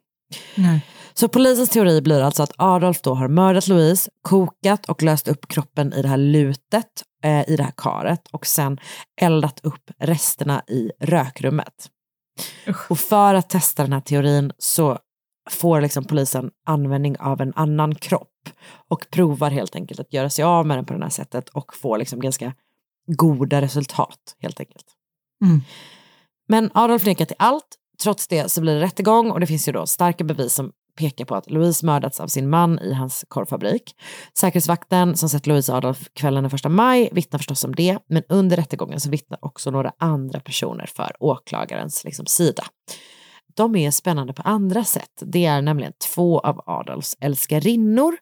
[0.55, 0.81] Nej.
[1.13, 5.47] Så polisens teori blir alltså att Adolf då har mördat Louise, kokat och löst upp
[5.47, 8.77] kroppen i det här lutet eh, i det här karet och sen
[9.21, 11.89] eldat upp resterna i rökrummet.
[12.89, 14.99] Och för att testa den här teorin så
[15.49, 18.49] får liksom polisen användning av en annan kropp
[18.89, 21.75] och provar helt enkelt att göra sig av med den på det här sättet och
[21.75, 22.53] får liksom ganska
[23.07, 24.85] goda resultat helt enkelt.
[25.45, 25.61] Mm.
[26.47, 27.75] Men Adolf nekar till allt.
[28.03, 31.25] Trots det så blir det rättegång och det finns ju då starka bevis som pekar
[31.25, 33.95] på att Louise mördats av sin man i hans korvfabrik.
[34.37, 38.57] Säkerhetsvakten som sett Louise Adolf kvällen den första maj vittnar förstås om det, men under
[38.57, 42.63] rättegången så vittnar också några andra personer för åklagarens liksom, sida.
[43.59, 45.23] De är spännande på andra sätt.
[45.25, 48.17] Det är nämligen två av Adolfs älskarinnor.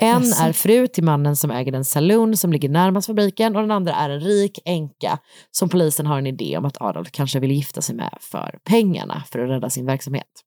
[0.00, 0.44] En Jaså.
[0.44, 3.94] är fru till mannen som äger den saloon som ligger närmast fabriken och den andra
[3.94, 5.18] är en rik änka
[5.50, 9.22] som polisen har en idé om att Adolf kanske vill gifta sig med för pengarna
[9.30, 10.42] för att rädda sin verksamhet.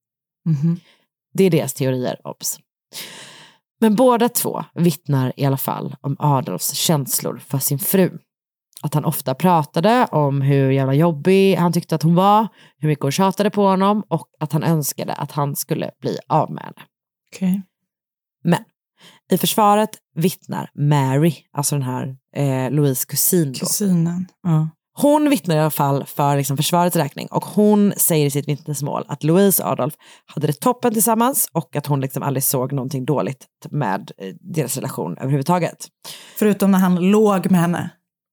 [0.46, 0.80] Mhm.
[1.34, 2.60] Det är deras teorier, obs.
[3.80, 8.18] Men båda två vittnar i alla fall om Adolfs känslor för sin fru.
[8.82, 13.04] Att han ofta pratade om hur jävla jobbig han tyckte att hon var, hur mycket
[13.04, 16.82] hon tjatade på honom och att han önskade att han skulle bli av med henne.
[17.36, 17.62] Okej.
[18.44, 18.64] Men
[19.32, 23.54] i försvaret vittnar Mary, alltså den här eh, Louise kusin.
[23.54, 23.60] Då.
[23.60, 24.28] Kusinen.
[24.44, 24.70] Ja.
[25.00, 29.06] Hon vittnar i alla fall för liksom försvarets räkning och hon säger i sitt vittnesmål
[29.08, 29.94] att Louise och Adolf
[30.26, 34.76] hade det toppen tillsammans och att hon liksom aldrig såg någonting dåligt med eh, deras
[34.76, 35.88] relation överhuvudtaget.
[36.40, 37.90] Förutom när han låg med henne.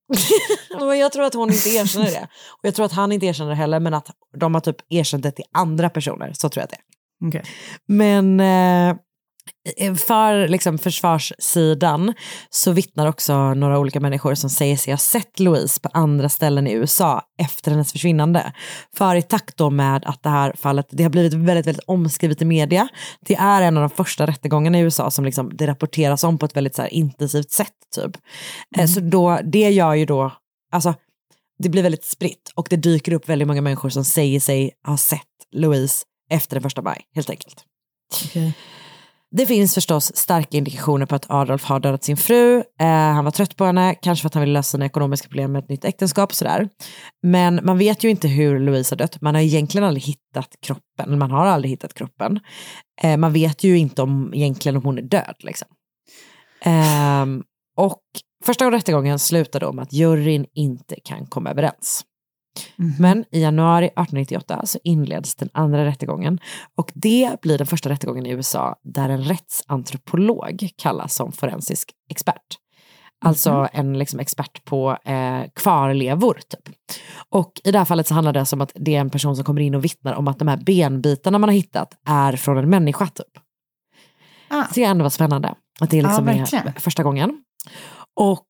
[0.80, 2.28] Men jag tror att hon inte erkänner det.
[2.50, 5.22] Och jag tror att han inte erkänner det heller, men att de har typ erkänt
[5.22, 6.32] det till andra personer.
[6.32, 7.28] Så tror jag att det är.
[7.28, 7.42] Okej.
[7.86, 8.96] Men eh,
[10.06, 12.14] för liksom, försvarssidan
[12.50, 16.66] så vittnar också några olika människor som säger sig ha sett Louise på andra ställen
[16.66, 18.52] i USA efter hennes försvinnande.
[18.96, 22.42] För i takt då med att det här fallet, det har blivit väldigt, väldigt omskrivet
[22.42, 22.88] i media.
[23.20, 26.46] Det är en av de första rättegångarna i USA som liksom, det rapporteras om på
[26.46, 27.72] ett väldigt så intensivt sätt.
[27.94, 28.16] Typ.
[28.76, 30.32] Eh, Så då, det gör ju då,
[30.72, 30.94] alltså
[31.58, 34.96] det blir väldigt spritt och det dyker upp väldigt många människor som säger sig ha
[34.96, 35.20] sett
[35.52, 37.64] Louise efter den första maj, helt enkelt.
[39.36, 42.56] Det finns förstås starka indikationer på att Adolf har dödat sin fru.
[42.80, 45.52] Eh, han var trött på henne, kanske för att han ville lösa sina ekonomiska problem
[45.52, 46.30] med ett nytt äktenskap.
[46.30, 46.68] och Sådär.
[47.22, 49.20] Men man vet ju inte hur Louise har dött.
[49.20, 51.18] Man har egentligen aldrig hittat kroppen.
[51.18, 52.40] Man har aldrig hittat kroppen.
[53.02, 55.34] Eh, man vet ju inte om egentligen om hon är död.
[55.38, 55.68] Liksom.
[56.64, 57.26] Eh,
[57.76, 58.02] och
[58.44, 62.04] första rättegången slutar då med att juryn inte kan komma överens.
[62.98, 66.38] Men i januari 1898 så inleds den andra rättegången
[66.76, 72.58] och det blir den första rättegången i USA där en rättsantropolog kallas som forensisk expert.
[73.24, 76.34] Alltså en liksom expert på eh, kvarlevor.
[76.34, 76.74] Typ.
[77.28, 79.36] Och i det här fallet så handlar det alltså om att det är en person
[79.36, 82.58] som kommer in och vittnar om att de här benbitarna man har hittat är från
[82.58, 83.06] en människa.
[83.06, 83.42] Typ.
[84.48, 84.64] Ah.
[84.74, 87.44] Det ändå var spännande att det liksom Ja, är första gången.
[88.20, 88.46] Och,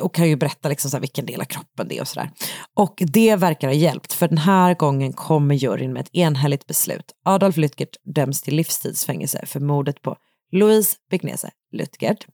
[0.00, 2.30] och kan ju berätta liksom så här vilken del av kroppen det är och sådär.
[2.74, 7.12] Och det verkar ha hjälpt, för den här gången kommer juryn med ett enhälligt beslut.
[7.24, 10.16] Adolf Lütgert döms till livstidsfängelse för mordet på
[10.52, 12.26] Louise Begnese Lütgert.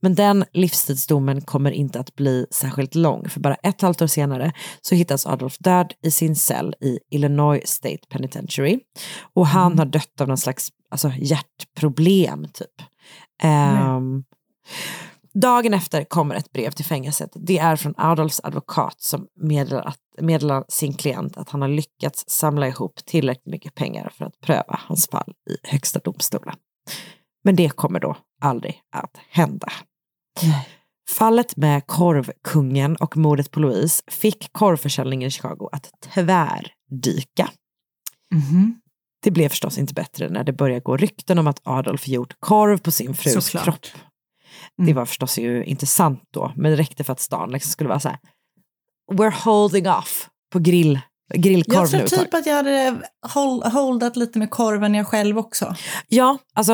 [0.00, 4.52] Men den livstidsdomen kommer inte att bli särskilt lång, för bara ett halvt år senare
[4.80, 8.80] så hittas Adolf död i sin cell i Illinois State Penitentiary.
[9.34, 12.82] Och han har dött av någon slags alltså, hjärtproblem typ.
[13.42, 14.24] Ehm,
[15.34, 17.30] Dagen efter kommer ett brev till fängelset.
[17.34, 22.24] Det är från Adolfs advokat som meddelar, att, meddelar sin klient att han har lyckats
[22.28, 26.54] samla ihop tillräckligt mycket pengar för att pröva hans fall i högsta domstolen.
[27.44, 29.68] Men det kommer då aldrig att hända.
[31.10, 37.50] Fallet med korvkungen och mordet på Louise fick korvförsäljningen i Chicago att tvärdyka.
[38.34, 38.80] Mhm.
[39.22, 42.78] Det blev förstås inte bättre när det började gå rykten om att Adolf gjort korv
[42.78, 43.64] på sin frus Såklart.
[43.64, 44.02] kropp.
[44.86, 47.88] Det var förstås ju inte sant då, men det räckte för att stan liksom skulle
[47.88, 48.18] vara så här.
[49.12, 51.00] We're holding off på grill,
[51.34, 52.96] grillkorv Jag tror nu typ att jag hade
[53.34, 55.74] hold, holdat lite med korven jag själv också.
[56.08, 56.72] Ja, alltså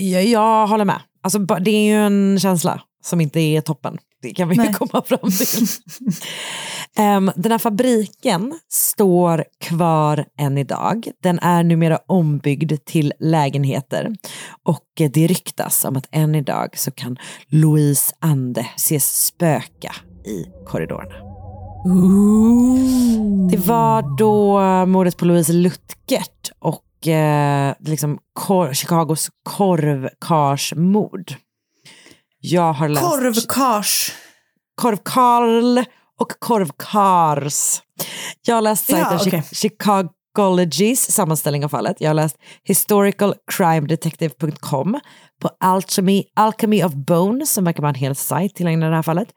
[0.00, 1.00] jag, jag håller med.
[1.22, 3.98] Alltså, det är ju en känsla som inte är toppen.
[4.22, 4.72] Det kan vi Nej.
[4.72, 5.66] komma fram till.
[6.98, 11.08] Em, den här fabriken står kvar än idag.
[11.22, 14.10] Den är numera ombyggd till lägenheter.
[14.62, 19.94] Och det ryktas om att än idag så kan Louise ande ses spöka
[20.26, 21.14] i korridorerna.
[23.50, 31.34] Det var då mordet på Louise Lutgert och eh, liksom kor- Chicagos korvkarsmord.
[32.44, 33.06] Jag har läst...
[33.06, 34.12] Korvkars.
[34.74, 35.78] Korvkarl
[36.20, 37.82] och korvkars.
[38.46, 39.40] Jag har läst Ja, sajten okej.
[39.40, 39.52] Chi-
[40.34, 41.96] Chicagologys sammanställning av fallet.
[42.00, 45.00] Jag har läst historicalcrimedetective.com
[45.42, 49.28] på Alchemy, Alchemy of Bones som verkar vara en hel sajt tillägnad det här fallet.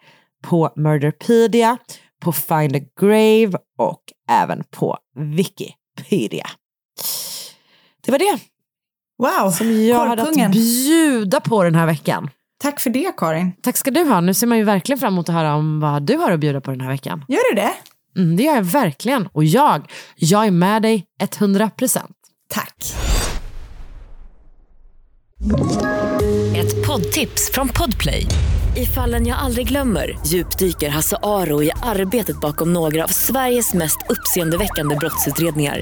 [0.44, 1.78] På Murderpedia,
[2.22, 6.48] på Find a Grave och även på Wikipedia.
[8.06, 8.40] Det var det
[9.18, 12.30] Wow, som jag hade att bjuda på den här veckan.
[12.66, 13.54] Tack för det Karin.
[13.62, 14.22] Tack ska du ha.
[14.22, 16.62] Nu ser man ju verkligen fram emot att höra om vad du har att bjuda
[16.62, 17.26] på den här veckan.
[17.28, 17.74] Gör du det?
[18.22, 19.28] Mm, det gör jag verkligen.
[19.28, 22.00] Och jag, jag är med dig 100%.
[22.50, 22.94] Tack.
[26.56, 28.28] Ett poddtips från Podplay.
[28.78, 33.98] I fallen jag aldrig glömmer djupdyker Hasse Aro i arbetet bakom några av Sveriges mest
[34.10, 35.82] uppseendeväckande brottsutredningar.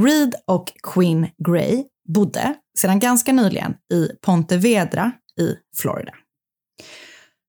[0.00, 6.12] Reed och Queen Gray bodde sedan ganska nyligen i Ponte Vedra i Florida.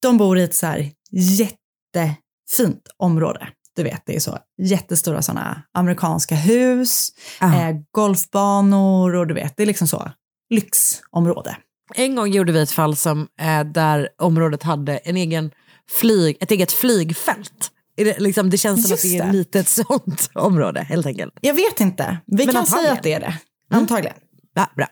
[0.02, 3.48] De bor i ett så här jättefint område.
[3.76, 7.10] Du vet, det är så jättestora sådana amerikanska hus,
[7.42, 10.12] eh, golfbanor och du vet, det är liksom så
[10.50, 11.58] lyxområde.
[11.96, 15.52] En gång gjorde vi ett fall som, eh, där området hade en egen
[15.90, 17.72] flyg, ett eget flygfält.
[18.04, 21.34] Det, liksom, det känns som Just att det är ett litet sånt område helt enkelt.
[21.42, 22.18] Jag vet inte.
[22.26, 23.38] Vi Men kan säga att det är det.
[23.72, 24.18] Antagligen.
[24.54, 24.88] Ja, bra.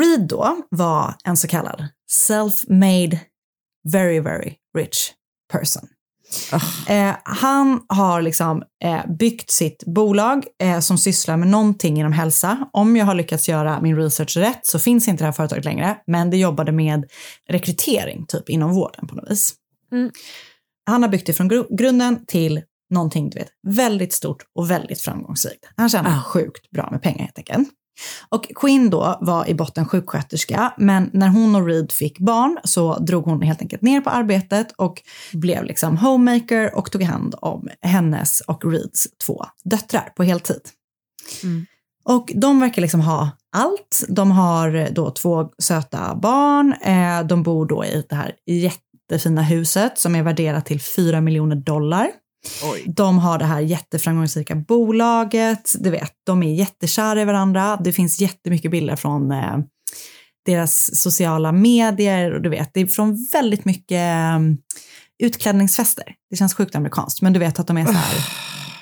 [0.00, 1.88] Reed då var en så kallad
[2.28, 3.18] self-made
[3.92, 5.10] very, very rich
[5.52, 5.88] person.
[6.88, 12.68] Eh, han har liksom eh, byggt sitt bolag eh, som sysslar med någonting inom hälsa.
[12.72, 15.96] Om jag har lyckats göra min research rätt så finns inte det här företaget längre,
[16.06, 17.10] men det jobbade med
[17.48, 19.54] rekrytering typ inom vården på något vis.
[20.86, 25.00] Han har byggt det från gru- grunden till någonting du vet, väldigt stort och väldigt
[25.00, 25.64] framgångsrikt.
[25.76, 27.68] Han tjänar sjukt bra med pengar helt enkelt.
[28.28, 32.98] Och Quinn då var i botten sjuksköterska, men när hon och Reed fick barn så
[32.98, 37.68] drog hon helt enkelt ner på arbetet och blev liksom homemaker och tog hand om
[37.80, 40.60] hennes och Reeds två döttrar på heltid.
[42.04, 44.04] Och de verkar liksom ha allt.
[44.08, 46.72] De har då två söta barn.
[46.72, 48.32] Eh, de bor då i det här
[49.10, 52.10] jättefina huset som är värderat till 4 miljoner dollar.
[52.86, 55.72] De har det här jätteframgångsrika bolaget.
[55.78, 57.76] Du vet, de är jättekära i varandra.
[57.84, 59.58] Det finns jättemycket bilder från eh,
[60.46, 62.32] deras sociala medier.
[62.32, 64.38] Och du vet, det är från väldigt mycket eh,
[65.22, 66.04] utklädningsfester.
[66.30, 68.14] Det känns sjukt amerikanskt, men du vet att de är så här.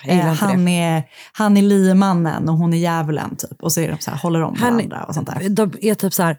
[0.04, 1.02] gillar eh, han, är,
[1.32, 3.62] han är liemannen och hon är djävulen typ.
[3.62, 5.48] Och så är de så här, håller om Han- varandra och sånt där.
[5.48, 6.36] De är typ så här,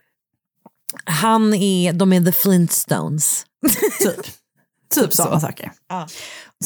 [1.06, 3.46] han är, de är the Flintstones.
[4.00, 4.26] Typ.
[4.96, 5.72] Typ sådana saker.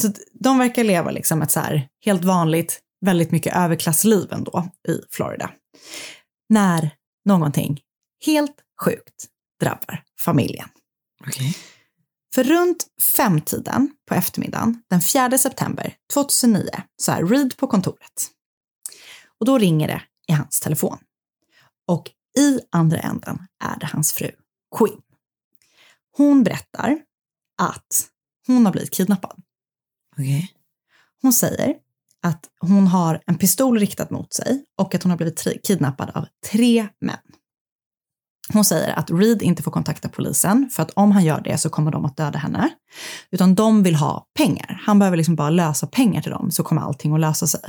[0.00, 4.68] Så att de verkar leva liksom ett så här helt vanligt, väldigt mycket överklassliv ändå
[4.88, 5.50] i Florida.
[6.48, 6.90] När
[7.24, 7.80] någonting
[8.26, 9.26] helt sjukt
[9.60, 10.68] drabbar familjen.
[12.34, 16.70] För runt femtiden på eftermiddagen den 4 september 2009
[17.02, 18.30] så är Reed på kontoret.
[19.40, 20.98] Och då ringer det i hans telefon.
[21.88, 24.30] Och i andra änden är det hans fru
[24.76, 25.00] Quinn.
[26.16, 26.98] Hon berättar
[27.62, 28.08] att
[28.46, 29.42] hon har blivit kidnappad.
[31.22, 31.74] Hon säger
[32.22, 36.26] att hon har en pistol riktad mot sig och att hon har blivit kidnappad av
[36.50, 37.18] tre män.
[38.52, 41.70] Hon säger att Reed inte får kontakta polisen för att om han gör det så
[41.70, 42.70] kommer de att döda henne.
[43.30, 44.82] Utan de vill ha pengar.
[44.84, 47.60] Han behöver liksom bara lösa pengar till dem så kommer allting att lösa sig.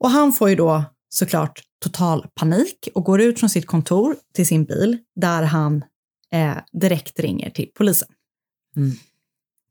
[0.00, 4.46] Och han får ju då såklart total panik och går ut från sitt kontor till
[4.46, 5.84] sin bil där han
[6.32, 8.08] eh, direkt ringer till polisen.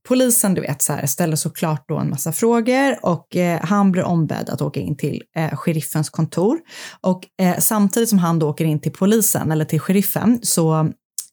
[0.08, 4.04] Polisen, du vet, så här, ställer såklart då en massa frågor och eh, han blir
[4.04, 6.60] ombedd att åka in till eh, sheriffens kontor.
[7.02, 10.80] Och eh, samtidigt som han då åker in till polisen eller till sheriffen så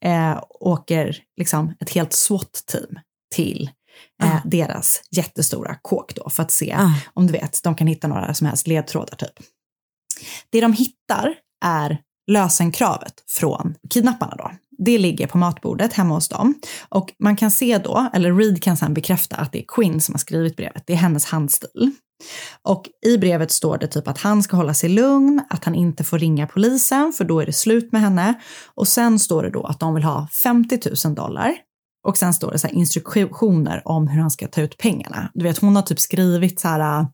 [0.04, 2.98] eh, åker liksom ett helt SWAT-team
[3.34, 3.70] till
[4.22, 6.78] eh, deras jättestora kåk då för att se
[7.14, 9.46] om du vet, de kan hitta några som helst ledtrådar typ.
[10.50, 14.50] Det de hittar är lösenkravet från kidnapparna då.
[14.78, 16.54] Det ligger på matbordet hemma hos dem.
[16.88, 20.14] Och man kan se då, eller Reed kan sen bekräfta att det är Quinn som
[20.14, 20.82] har skrivit brevet.
[20.86, 21.90] Det är hennes handstil.
[22.62, 26.04] Och i brevet står det typ att han ska hålla sig lugn, att han inte
[26.04, 28.34] får ringa polisen för då är det slut med henne.
[28.74, 31.54] Och sen står det då att de vill ha 50 000 dollar.
[32.08, 35.30] Och sen står det så instruktioner om hur han ska ta ut pengarna.
[35.34, 37.06] Du vet, hon har typ skrivit så här,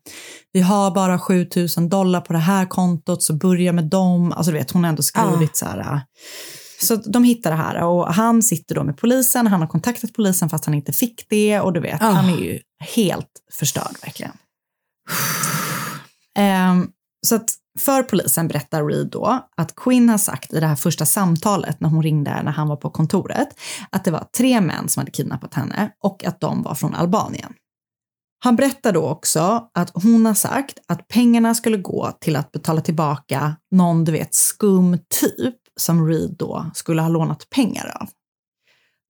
[0.51, 4.33] vi har bara 7 000 dollar på det här kontot, så börja med dem.
[4.33, 6.01] Alltså du vet, hon har ändå skrivit så här.
[6.81, 10.49] Så de hittar det här och han sitter då med polisen, han har kontaktat polisen
[10.49, 12.59] fast han inte fick det och du vet, han är ju
[12.95, 14.31] helt förstörd verkligen.
[16.37, 16.87] Ehm,
[17.27, 21.05] så att för polisen berättar Reed då att Quinn har sagt i det här första
[21.05, 23.49] samtalet när hon ringde när han var på kontoret
[23.89, 27.53] att det var tre män som hade kidnappat henne och att de var från Albanien.
[28.43, 32.81] Han berättar då också att hon har sagt att pengarna skulle gå till att betala
[32.81, 38.09] tillbaka någon, du vet, skum typ som Reed då skulle ha lånat pengar av.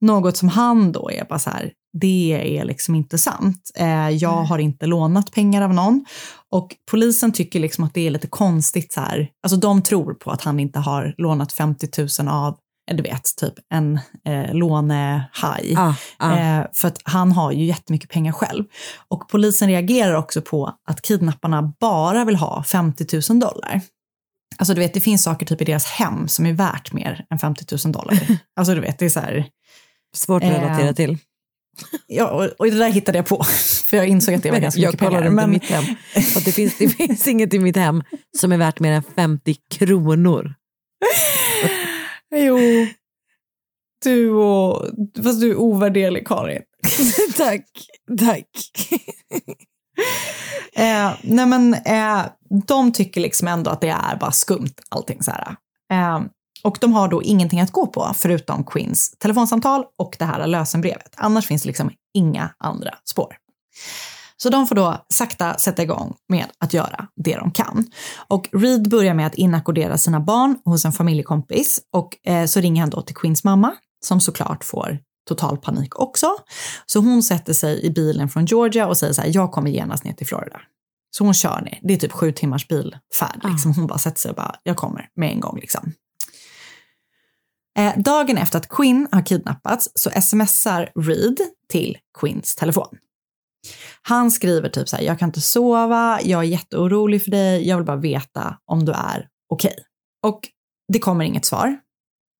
[0.01, 3.72] Något som han då är bara så här, det är liksom inte sant.
[3.76, 6.05] Eh, jag har inte lånat pengar av någon.
[6.51, 9.30] Och polisen tycker liksom att det är lite konstigt så här.
[9.43, 11.88] Alltså de tror på att han inte har lånat 50
[12.24, 12.57] 000 av
[12.91, 15.76] eh, du vet, typ en eh, lånehaj.
[15.78, 16.38] Ah, ah.
[16.38, 18.63] Eh, för att han har ju jättemycket pengar själv.
[19.07, 23.82] Och polisen reagerar också på att kidnapparna bara vill ha 50 000 dollar.
[24.60, 27.39] Alltså du vet, det finns saker typ i deras hem som är värt mer än
[27.39, 28.20] 50 000 dollar.
[28.55, 29.45] alltså du vet, det är så här...
[30.16, 31.18] Svårt att relatera Eh, till.
[32.07, 33.43] Ja, och, och det där hittade jag på,
[33.88, 35.32] för jag insåg att det var ganska jag mycket kollade pengar.
[35.32, 35.84] inte Men, mitt hem.
[36.38, 38.03] Att det, finns, det finns inget i mitt hem
[38.38, 40.55] som är värt mer än 50 kronor.
[42.36, 42.57] jo,
[44.03, 44.86] du och...
[45.24, 46.62] Fast du är ovärderlig, Karin.
[47.38, 47.66] tack,
[48.20, 48.47] tack.
[50.74, 52.26] Eh, nej men eh,
[52.68, 55.56] de tycker liksom ändå att det är bara skumt allting så här.
[55.91, 56.22] Eh,
[56.64, 61.14] och de har då ingenting att gå på förutom Queens telefonsamtal och det här lösenbrevet.
[61.18, 63.36] Annars finns det liksom inga andra spår.
[64.38, 67.86] Så de får då sakta sätta igång med att göra det de kan.
[68.28, 72.82] Och Reed börjar med att inackordera sina barn hos en familjekompis och eh, så ringer
[72.82, 73.76] han då till Queens mamma
[74.06, 76.27] som såklart får total panik också.
[76.86, 80.03] Så hon sätter sig i bilen från Georgia och säger så här, jag kommer genast
[80.03, 80.61] ner till Florida.
[81.11, 83.41] Så hon kör ner, det är typ sju timmars bilfärd.
[83.43, 83.73] Liksom.
[83.73, 85.93] Hon bara sätter sig och bara, jag kommer med en gång liksom.
[87.77, 91.38] Eh, dagen efter att Quinn har kidnappats så smsar Reed
[91.69, 92.97] till Quinns telefon.
[94.01, 97.77] Han skriver typ så här, jag kan inte sova, jag är jätteorolig för dig, jag
[97.77, 99.75] vill bara veta om du är okej.
[100.23, 100.39] Och
[100.93, 101.77] det kommer inget svar.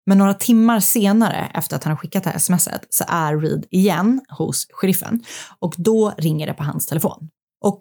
[0.06, 3.66] Men några timmar senare efter att han har skickat det här smset så är Reed
[3.72, 5.24] igen hos sheriffen
[5.60, 7.30] och då ringer det på hans telefon.
[7.66, 7.80] Och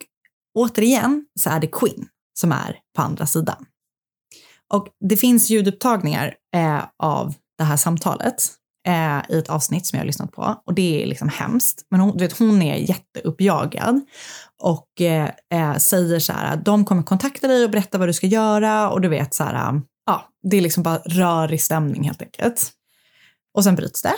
[0.55, 2.09] återigen så är det Quinn
[2.41, 3.67] som är på andra sidan.
[4.73, 8.35] Och det finns ljudupptagningar eh, av det här samtalet
[8.87, 11.87] eh, i ett avsnitt som jag har lyssnat på och det är liksom hemskt.
[11.91, 14.01] Men hon, du vet, hon är jätteuppjagad
[14.63, 18.27] och eh, eh säger så här de kommer kontakta dig och berätta vad du ska
[18.27, 22.71] göra och du vet så här, ja, det är liksom bara rörig stämning helt enkelt.
[23.55, 24.15] Och sen bryts det.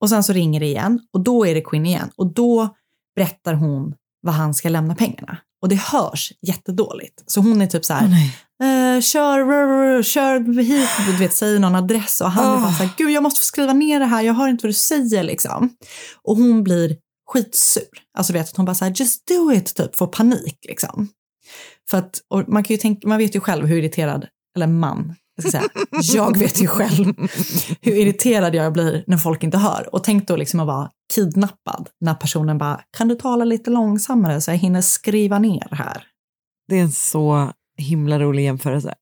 [0.00, 2.74] Och sen så ringer det igen och då är det Quinn igen och då
[3.16, 5.38] berättar hon vad han ska lämna pengarna.
[5.62, 7.22] Och det hörs jättedåligt.
[7.26, 8.04] Så hon är typ så här,
[8.62, 12.90] eh, kör, kör hit, du vet, säger någon adress och han är bara så här,
[12.96, 15.76] gud jag måste få skriva ner det här, jag hör inte vad du säger liksom.
[16.22, 16.96] Och hon blir
[17.26, 17.84] skitsur.
[18.18, 21.08] Alltså vet att hon bara så här, just do it, typ, får panik liksom.
[21.90, 24.26] För att, man kan ju tänka, man vet ju själv hur irriterad,
[24.56, 25.68] eller man, jag ska säga,
[26.16, 27.14] jag vet ju själv
[27.80, 29.88] hur irriterad jag blir när folk inte hör.
[29.92, 34.40] Och tänk då liksom att vara kidnappad när personen bara, kan du tala lite långsammare
[34.40, 36.06] så jag hinner skriva ner här.
[36.68, 38.94] Det är en så himla rolig jämförelse.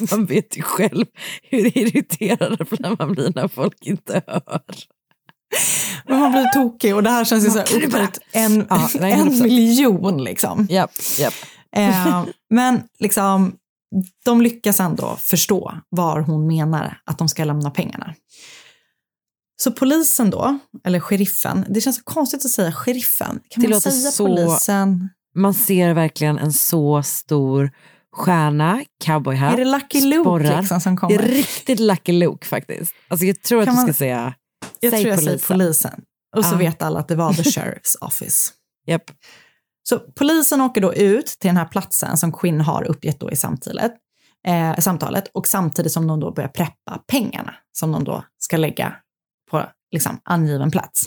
[0.10, 1.06] man vet ju själv
[1.42, 2.66] hur irriterad
[2.98, 4.60] man blir när folk inte hör.
[6.06, 9.42] Men man blir tokig och det här känns ju så här en, Ja, en 100%.
[9.42, 10.66] miljon liksom.
[10.70, 11.34] Japp, japp.
[11.76, 13.56] Eh, men liksom,
[14.24, 18.14] de lyckas ändå förstå var hon menar att de ska lämna pengarna.
[19.62, 23.40] Så polisen då, eller sheriffen, det känns så konstigt att säga sheriffen.
[23.48, 25.08] Kan Det man säga så- polisen?
[25.34, 27.70] Man ser verkligen en så stor
[28.12, 31.18] stjärna, cowboyhatt, Är det Lucky Luke liksom som Det kommer?
[31.18, 32.92] är riktigt Lucky Luke faktiskt.
[33.08, 34.34] Alltså jag tror Kan att du man- ska säga,
[34.80, 35.38] Jag säg tror jag polisen.
[35.38, 36.00] säger polisen.
[36.36, 38.52] Och så vet alla att det var the sheriff's office.
[38.86, 39.10] Japp.
[39.88, 43.36] Så polisen åker då ut till den här platsen som Quinn har uppgett då i
[43.36, 43.92] samtalet,
[44.46, 48.96] eh, samtalet och samtidigt som de då börjar preppa pengarna som de då ska lägga
[49.50, 51.02] på liksom, angiven plats.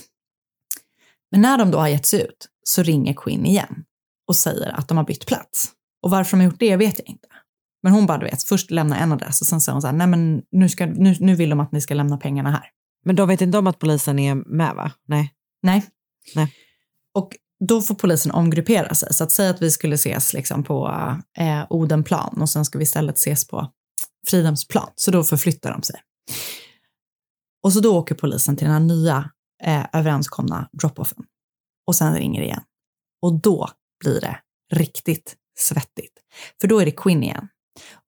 [1.30, 3.84] Men när de då har gett sig ut så ringer Quinn igen
[4.28, 5.72] och säger att de har bytt plats.
[6.02, 7.28] Och varför de har gjort det vet jag inte.
[7.82, 9.94] Men hon bara, du vet, först lämna en adress och sen säger hon så här,
[9.94, 12.70] nej men nu, ska, nu, nu vill de att ni ska lämna pengarna här.
[13.04, 14.92] Men de vet inte om att polisen är med va?
[15.08, 15.34] Nej.
[15.62, 15.84] Nej.
[16.34, 16.54] Nej.
[17.14, 17.36] Och
[17.68, 19.14] då får polisen omgruppera sig.
[19.14, 20.88] Så att säga att vi skulle ses liksom på
[21.38, 23.72] eh, Odenplan och sen ska vi istället ses på
[24.26, 24.90] Fridhemsplan.
[24.94, 26.00] Så då förflyttar de sig.
[27.62, 29.30] Och så då åker polisen till den här nya
[29.62, 31.24] eh, överenskomna drop-offen.
[31.86, 32.62] Och sen ringer det igen.
[33.22, 34.38] Och då blir det
[34.72, 36.18] riktigt svettigt.
[36.60, 37.48] För då är det Quinn igen.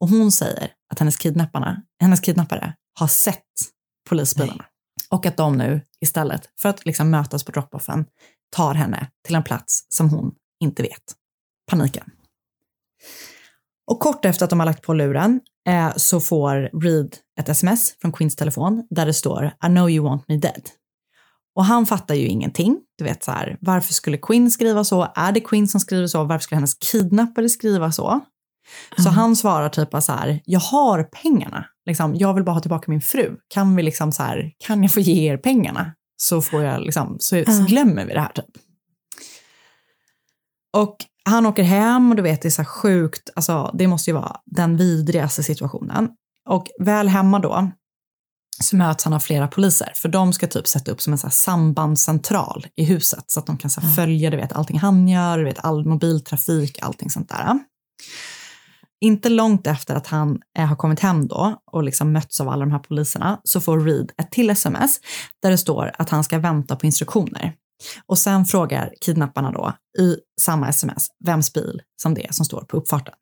[0.00, 3.44] Och hon säger att hennes, kidnapparna, hennes kidnappare har sett
[4.08, 4.64] polisbilarna.
[5.10, 8.04] Och att de nu istället för att liksom mötas på drop-offen
[8.56, 11.02] tar henne till en plats som hon inte vet.
[11.70, 12.10] Paniken.
[13.90, 17.96] Och kort efter att de har lagt på luren eh, så får Reed ett sms
[18.00, 20.62] från Queens telefon där det står I know you want me dead.
[21.54, 22.80] Och han fattar ju ingenting.
[22.98, 25.12] Du vet så här, varför skulle Quinn skriva så?
[25.14, 26.24] Är det Quinn som skriver så?
[26.24, 28.20] Varför skulle hennes kidnappare skriva så?
[28.98, 31.64] Så han svarar typ så här, jag har pengarna.
[31.86, 33.36] Liksom, jag vill bara ha tillbaka min fru.
[33.48, 35.94] Kan vi liksom så här, kan jag få ge er pengarna?
[36.22, 38.58] Så, får jag liksom, så, så glömmer vi det här typ.
[40.76, 44.14] Och han åker hem och du vet det är så sjukt, alltså det måste ju
[44.14, 46.08] vara den vidrigaste situationen.
[46.48, 47.70] Och väl hemma då
[48.62, 51.30] så möts han av flera poliser för de ska typ sätta upp som en så
[51.30, 55.44] sambandscentral i huset så att de kan så följa du vet, allting han gör, du
[55.44, 57.58] vet, all mobiltrafik, allting sånt där.
[59.02, 62.64] Inte långt efter att han eh, har kommit hem då och liksom mötts av alla
[62.64, 65.00] de här poliserna så får Reed ett till sms
[65.42, 67.52] där det står att han ska vänta på instruktioner.
[68.06, 72.60] Och sen frågar kidnapparna då i samma sms vems bil som det är som står
[72.60, 73.14] på uppfarten.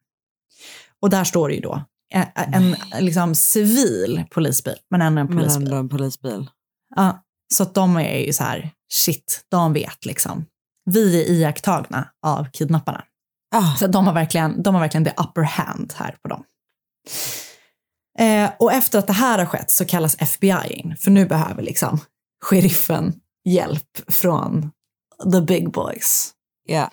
[1.02, 5.36] Och där står det ju då en, en liksom civil polisbil, men ändå en Men
[5.36, 5.66] polisbil.
[5.66, 6.50] ändå en polisbil.
[6.96, 7.22] Ja,
[7.54, 10.46] så att de är ju så här, shit, de vet liksom.
[10.84, 13.04] Vi är iakttagna av kidnapparna.
[13.54, 13.76] Ah.
[13.76, 16.44] Så de har, verkligen, de har verkligen the upper hand här på dem.
[18.18, 21.62] Eh, och efter att det här har skett så kallas FBI in, för nu behöver
[21.62, 22.00] liksom
[22.44, 23.12] sheriffen
[23.48, 24.70] hjälp från
[25.32, 26.32] the big boys.
[26.68, 26.90] Ja.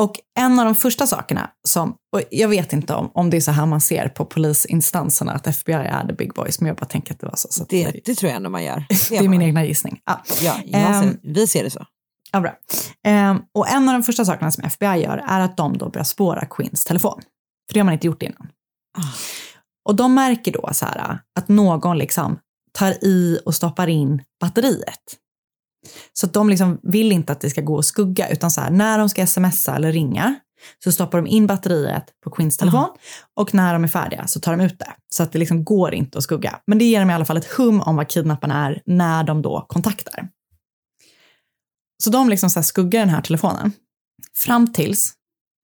[0.00, 3.40] Och en av de första sakerna som, och jag vet inte om, om det är
[3.40, 6.86] så här man ser på polisinstanserna, att FBI är the big boys, men jag bara
[6.86, 7.48] tänker att det var så.
[7.50, 8.84] så att Det, det tror jag ändå man gör.
[9.10, 10.00] det är min egna gissning.
[10.04, 10.22] Ja.
[10.40, 11.86] Ja, Ehm, ser, vi ser det så.
[12.32, 12.56] Ja, bra.
[13.04, 16.04] Ehm, och en av de första sakerna som FBI gör är att de då börjar
[16.04, 17.22] spåra Queens telefon.
[17.68, 18.48] För det har man inte gjort innan.
[19.88, 22.38] Och de märker då så här att någon liksom
[22.72, 25.16] tar i och stoppar in batteriet.
[26.12, 28.98] Så de liksom vill inte att det ska gå att skugga, utan så här, när
[28.98, 30.34] de ska smsa eller ringa
[30.84, 32.88] så stoppar de in batteriet på Queens telefon
[33.36, 34.92] och när de är färdiga så tar de ut det.
[35.08, 36.58] Så att det liksom går inte att skugga.
[36.66, 39.42] Men det ger dem i alla fall ett hum om vad kidnapparna är när de
[39.42, 40.28] då kontaktar.
[42.02, 43.72] Så de liksom så skuggar den här telefonen
[44.38, 45.12] fram tills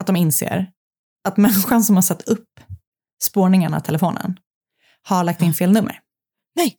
[0.01, 0.71] att de inser
[1.29, 2.49] att människan som har satt upp
[3.23, 4.37] spårningarna av telefonen
[5.03, 5.99] har lagt in fel nummer.
[6.57, 6.77] Nej.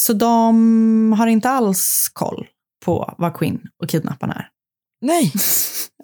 [0.00, 2.46] Så de har inte alls koll
[2.84, 4.48] på vad Quinn och kidnapparna är.
[5.00, 5.32] Nej.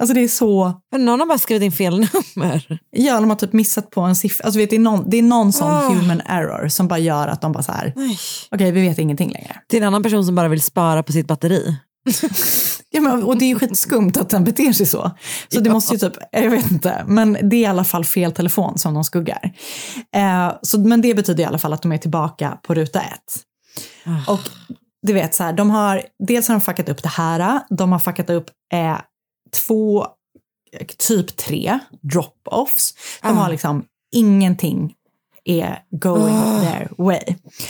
[0.01, 0.81] Alltså det är så...
[0.93, 1.99] Men någon har bara skrivit in fel
[2.37, 2.79] nummer.
[2.91, 4.45] Ja, de har typ missat på en siffra.
[4.45, 5.89] Alltså vet, det, är någon, det är någon sån Ah.
[5.89, 7.95] human error som bara gör att de bara så här,
[8.51, 9.63] okej vi vet ingenting längre.
[9.69, 11.77] Det är en annan person som bara vill spara på sitt batteri.
[12.91, 15.11] Ja, men, och det är ju skitskumt att den beter sig så.
[15.49, 18.33] Så det måste ju typ, jag vet inte, men det är i alla fall fel
[18.33, 19.53] telefon som de skuggar.
[20.17, 23.43] Eh, så, men det betyder i alla fall att de är tillbaka på ruta ett.
[24.29, 24.41] Och
[25.07, 27.99] du vet så här, de har, dels har de fuckat upp det här, de har
[27.99, 28.99] fuckat upp eh,
[29.67, 30.07] två,
[31.09, 32.95] typ tre drop-offs.
[33.23, 34.95] De har liksom ingenting
[35.45, 36.61] är going Ah.
[36.61, 37.21] their way.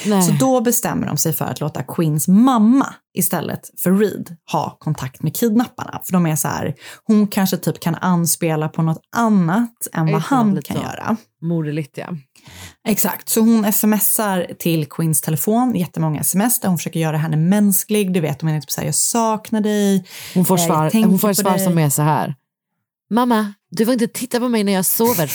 [0.07, 0.23] Nej.
[0.23, 5.23] Så då bestämmer de sig för att låta Queens mamma istället för Reed ha kontakt
[5.23, 6.01] med kidnapparna.
[6.05, 10.23] För de är så här, hon kanske typ kan anspela på något annat än vad
[10.23, 10.83] han kan så.
[10.83, 11.17] göra.
[11.43, 12.09] Moderligt ja.
[12.89, 18.13] Exakt, så hon smsar till Queens telefon, jättemånga sms där hon försöker göra henne mänsklig.
[18.13, 20.05] Du vet, hon är typ såhär, jag saknar dig.
[20.35, 22.35] Hon får Eh, svar, hon får svar som är så här.
[23.11, 25.33] Mamma, du får inte titta på mig när jag sover.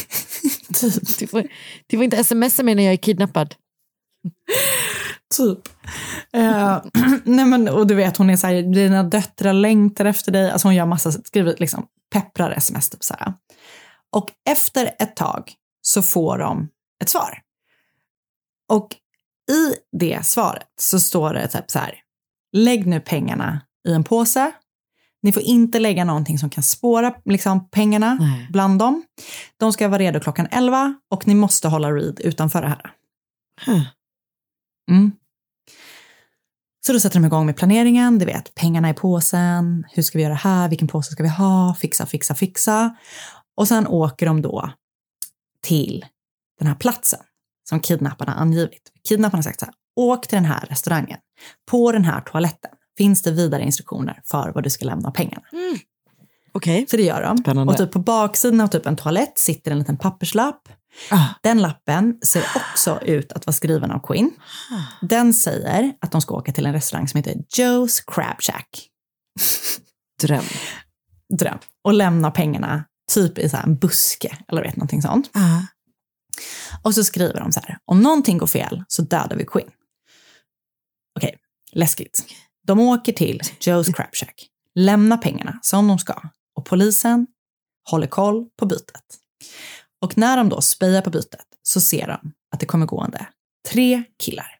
[1.19, 1.47] du, får,
[1.87, 3.55] du får inte smsa mig när jag är kidnappad.
[5.37, 5.59] Typ.
[6.33, 6.83] Eh,
[7.23, 10.51] nej men, och du vet, hon är så här, dina döttrar längtar efter dig.
[10.51, 13.33] Alltså hon gör massa, skriver liksom pepprar sms typ så här.
[14.15, 16.69] Och efter ett tag så får de
[17.01, 17.41] ett svar.
[18.69, 18.95] Och
[19.51, 21.95] i det svaret så står det typ så här,
[22.51, 24.51] lägg nu pengarna i en påse.
[25.25, 28.47] Ni får inte lägga någonting som kan spåra liksom, pengarna Nej.
[28.49, 29.03] bland dem.
[29.57, 32.91] De ska vara redo klockan 11 och ni måste hålla Reed utanför det här.
[33.65, 33.83] Huh.
[34.91, 35.11] Mm.
[36.85, 40.23] Så då sätter de igång med planeringen, du vet, pengarna i påsen, hur ska vi
[40.23, 42.95] göra det här, vilken påse ska vi ha, fixa, fixa, fixa.
[43.57, 44.69] Och sen åker de då
[45.63, 46.05] till
[46.59, 47.19] den här platsen
[47.69, 48.91] som kidnapparna angivit.
[49.07, 51.19] Kidnapparna har sagt så här, åk till den här restaurangen.
[51.71, 55.45] På den här toaletten finns det vidare instruktioner för vad du ska lämna pengarna.
[56.51, 56.85] Okej.
[56.89, 57.37] Så det gör de.
[57.37, 57.73] Spännande.
[57.73, 60.69] Och typ på baksidan av typ en toalett sitter en liten papperslapp.
[61.11, 61.27] Ah.
[61.41, 64.31] Den lappen ser också ut att vara skriven av Quinn.
[65.01, 68.89] Den säger att de ska åka till en restaurang som heter Joe's Crab Shack.
[70.21, 70.43] Dröm.
[71.33, 71.57] Dröm.
[71.83, 72.83] Och lämna pengarna
[73.13, 75.29] typ i så här en buske eller vet någonting sånt.
[75.33, 75.61] Ah.
[76.83, 79.69] Och så skriver de så här, om någonting går fel så dödar vi Quinn.
[81.17, 81.37] Okej,
[81.71, 82.25] läskigt.
[82.65, 86.21] De åker till Joe's Crab Shack, lämnar pengarna som de ska
[86.55, 87.27] och polisen
[87.89, 89.19] håller koll på bytet.
[90.01, 93.27] Och när de då spejar på bytet så ser de att det kommer gående
[93.71, 94.59] tre killar.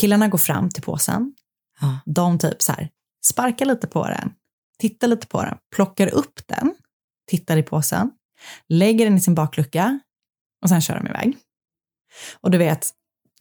[0.00, 1.34] Killarna går fram till påsen.
[2.04, 2.90] De typ så här
[3.24, 4.32] sparkar lite på den,
[4.78, 6.74] tittar lite på den, plockar upp den,
[7.30, 8.10] tittar i påsen,
[8.68, 10.00] lägger den i sin baklucka
[10.62, 11.36] och sen kör de iväg.
[12.40, 12.90] Och du vet,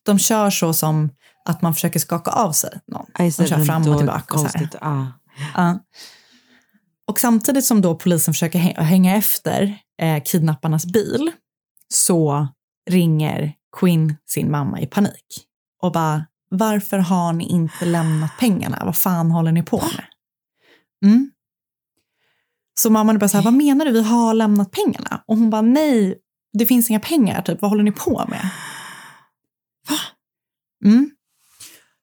[0.08, 1.10] de kör så som
[1.45, 3.05] att man försöker skaka av sig någon.
[3.20, 4.34] Just De kör fram och tillbaka.
[4.34, 4.47] och Så.
[4.47, 4.76] Konstigt.
[4.82, 5.05] Ah.
[5.55, 5.80] Ja.
[7.08, 11.32] Och samtidigt som då polisen försöker hä- hänga efter eh, kidnapparnas bil
[11.93, 12.47] så
[12.89, 15.45] ringer Quinn sin mamma i panik
[15.82, 18.82] och bara varför har ni inte lämnat pengarna?
[18.86, 20.05] Vad fan håller ni på med?
[21.05, 21.32] Mm.
[22.80, 23.91] Så mamman är bara så här, vad menar du?
[23.91, 25.24] Vi har lämnat pengarna.
[25.28, 26.18] Och hon bara, nej,
[26.58, 27.41] det finns inga pengar.
[27.41, 28.49] Typ, vad håller ni på med?
[30.86, 31.10] Mm.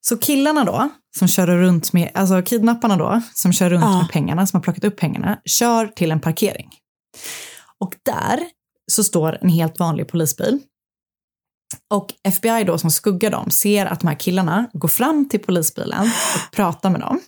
[0.01, 3.99] Så killarna då, som kör runt med, alltså kidnapparna då, som kör runt Ja.
[3.99, 6.71] med pengarna, som har plockat upp pengarna, kör till en parkering.
[7.81, 8.41] Och där
[8.93, 10.61] så står en helt vanlig polisbil.
[11.91, 16.03] Och FBI då som skuggar dem ser att de här killarna går fram till polisbilen
[16.03, 17.21] och pratar med dem.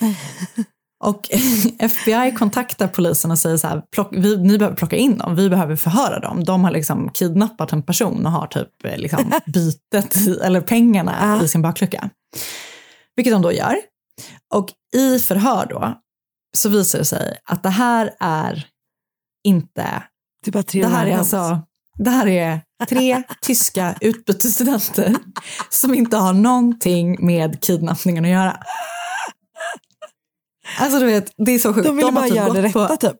[1.02, 1.28] Och
[1.78, 5.48] FBI kontaktar polisen och säger så här, plock, vi, ni behöver plocka in dem, vi
[5.48, 6.44] behöver förhöra dem.
[6.44, 11.48] De har liksom kidnappat en person och har typ eh, liksom bytet, eller pengarna i
[11.48, 12.10] sin baklucka.
[13.16, 13.76] Vilket de då gör.
[14.54, 15.94] Och i förhör då
[16.56, 18.66] så visar det sig att det här är
[19.44, 20.02] inte...
[20.44, 21.60] Det bara tre det här är alltså
[21.98, 25.16] det här är tre tyska utbytesstudenter
[25.70, 28.62] som inte har någonting med kidnappningen att göra.
[30.78, 31.86] Alltså du vet, det är så sjukt.
[31.86, 33.16] De ville har bara göra gått det rätta på, typ.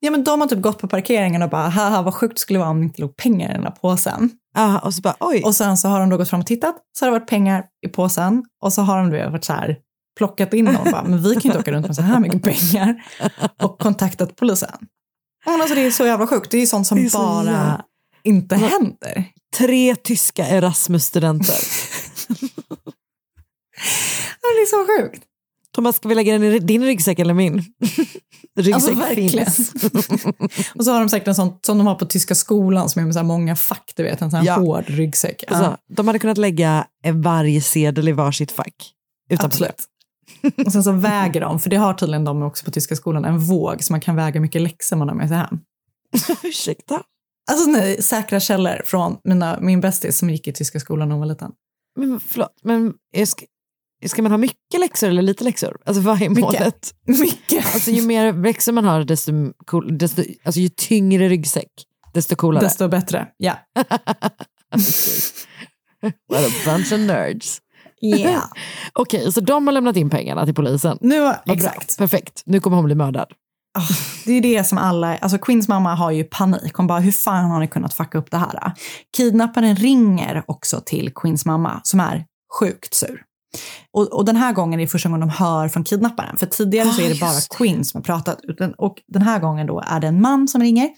[0.00, 2.60] Ja men de har typ gått på parkeringen och bara, haha vad sjukt skulle det
[2.60, 4.30] vara om det inte låg pengar i den här påsen.
[4.54, 5.42] Ja, och så bara oj.
[5.44, 7.64] Och sen så har de då gått fram och tittat, så har det varit pengar
[7.86, 9.76] i påsen och så har de då varit så här,
[10.18, 12.20] plockat in dem och bara, men vi kan ju inte åka runt med så här
[12.20, 13.04] mycket pengar
[13.62, 14.76] och kontaktat polisen.
[15.46, 17.84] Men alltså det är så jävla sjukt, det är sånt som är så bara jävla-
[18.22, 19.24] inte händer.
[19.56, 21.54] Tre tyska Erasmus-studenter.
[24.40, 25.24] Det är så sjukt.
[25.78, 27.54] Thomas, ska vi lägga den i din ryggsäck eller min?
[28.56, 29.46] ryggsäck Alltså verkligen.
[29.46, 29.72] finns.
[30.74, 33.04] och så har de säkert en sån som de har på tyska skolan som är
[33.06, 34.54] med så här många fack, du vet, en sån här Ja.
[34.54, 35.44] hård ryggsäck.
[35.48, 38.92] Ja, Alltså, de hade kunnat lägga varje sedel i varsitt fack.
[39.30, 39.84] Utan absolut.
[40.66, 43.38] Och sen så väger de, för det har tydligen de också på tyska skolan, en
[43.38, 45.58] våg så man kan väga mycket läxor man har med sig hem.
[46.42, 47.02] Ursäkta?
[47.50, 51.20] Alltså nej, säkra källor från mina, min bästis som gick i tyska skolan när hon
[51.20, 51.52] var liten.
[51.96, 53.44] Men förlåt, men jag ska,
[54.06, 55.76] ska man ha mycket läxor eller lite läxor?
[55.84, 56.94] Alltså vad är målet?
[57.06, 57.74] Mycket.
[57.74, 59.32] Alltså ju mer läxor man har, desto,
[59.66, 61.72] cool, desto alltså, ju tyngre ryggsäck,
[62.14, 62.64] desto coolare.
[62.64, 63.28] Desto bättre.
[63.36, 63.58] Ja.
[66.28, 67.60] What a bunch of nerds.
[68.02, 68.44] Yeah.
[68.92, 70.98] Okej, så de har lämnat in pengarna till polisen.
[71.00, 71.98] Nu, exakt.
[71.98, 73.32] Perfekt, nu kommer hon bli mördad.
[73.78, 73.94] Ah,
[74.26, 76.74] det är det som alla, alltså Queens mamma har ju panik.
[76.74, 78.72] Hon bara, hur fan har ni kunnat fucka upp det här?
[79.16, 82.24] Kidnapparen ringer också till Queens mamma som är
[82.60, 83.22] sjukt sur.
[83.90, 86.36] Och, och den här gången är det första gången de hör från kidnapparen.
[86.36, 87.40] För tidigare så Ah, är det bara.
[87.58, 88.40] Queen som har pratat.
[88.78, 90.90] Och den här gången då är det en man som ringer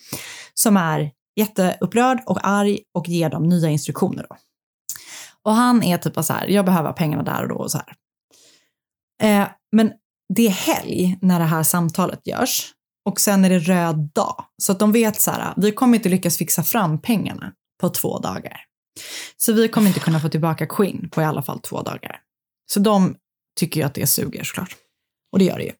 [0.55, 4.27] som är jätteupprörd och arg och ger dem nya instruktioner.
[4.29, 4.37] Då.
[5.43, 7.95] Och han är typ så här, jag behöver pengarna där och då och så här.
[9.23, 9.93] Eh, men
[10.35, 12.73] det är helg när det här samtalet görs
[13.05, 14.45] och sen är det röd dag.
[14.63, 18.19] Så att de vet så här, vi kommer inte lyckas fixa fram pengarna på två
[18.19, 18.65] dagar.
[19.37, 22.21] Så vi kommer inte kunna få tillbaka Queen på i alla fall två dagar.
[22.73, 23.17] Så de
[23.59, 24.77] tycker ju att det suger såklart.
[25.33, 25.73] Och det gör det ju.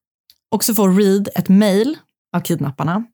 [0.51, 1.99] Och så får Reed ett mail
[2.37, 3.05] av kidnapparna.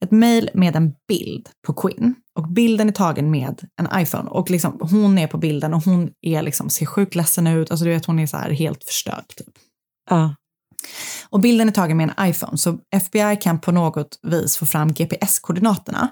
[0.00, 2.14] Ett mail med en bild på Queen.
[2.34, 4.30] Och bilden är tagen med en iPhone.
[4.30, 7.70] Och liksom, hon är på bilden och hon är liksom, ser sjukt ledsen ut.
[7.70, 9.28] Alltså du vet, hon är så här helt förstörd.
[9.28, 9.54] Typ.
[10.10, 10.34] Ja.
[11.28, 14.92] Och bilden är tagen med en iPhone, så FBI kan på något vis få fram
[14.92, 16.08] GPS-koordinaterna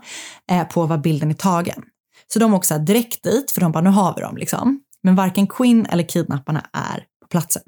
[0.50, 1.82] eh, på var bilden är tagen.
[2.32, 4.80] Så de åker direkt dit, för de bara, nu har vi dem liksom.
[5.02, 7.62] Men varken Quinn eller kidnapparna är på platsen.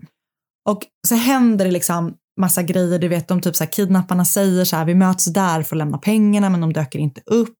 [0.68, 4.64] Och så händer det liksom massa grejer, du vet, de typ så här, kidnapparna säger
[4.64, 7.59] så här, vi möts där för att lämna pengarna, men de döker inte upp.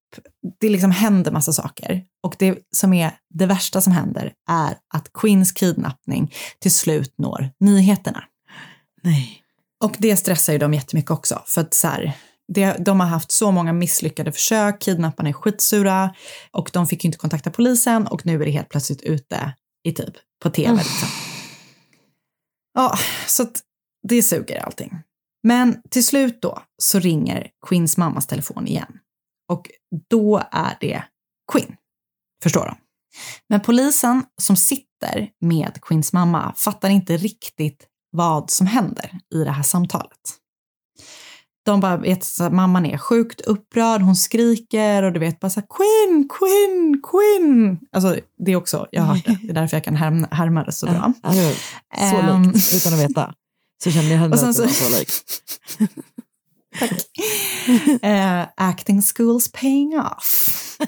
[0.61, 2.03] Det liksom händer massa saker.
[2.23, 7.51] Och det som är det värsta som händer är att Quinns kidnappning till slut når
[7.61, 8.25] nyheterna.
[9.03, 9.41] Nej.
[9.85, 11.43] Och det stressar ju dem jättemycket också.
[11.47, 12.17] För att så här,
[12.53, 16.15] det, de har haft så många misslyckade försök, kidnapparna är skitsura
[16.51, 19.55] och de fick ju inte kontakta polisen och nu är det helt plötsligt ute
[19.85, 20.77] i typ på tv.
[20.77, 21.09] Liksom.
[22.75, 23.63] Ja, så att
[24.09, 24.99] det suger allting.
[25.43, 28.99] Men till slut då så ringer Quins mammas telefon igen.
[29.49, 29.71] Och
[30.11, 31.05] då är det
[31.53, 31.77] Quinn.
[32.43, 32.77] Förstår de?
[33.49, 39.51] Men polisen som sitter med Quins mamma fattar inte riktigt vad som händer i det
[39.51, 40.39] här samtalet.
[41.65, 45.61] De bara vet att mamman är sjukt upprörd, hon skriker och du vet bara så
[45.61, 47.79] här, Quinn, Quinn, Quinn.
[47.93, 50.65] Alltså det är också, jag har hört det, det är därför jag kan härma, härma
[50.65, 51.13] det så bra.
[51.23, 52.43] Ja, så Ehm.
[52.53, 53.35] likt, utan att veta.
[53.85, 55.25] Så kände jag henne att så- så likt.
[58.03, 60.79] Eh, acting school's paying off.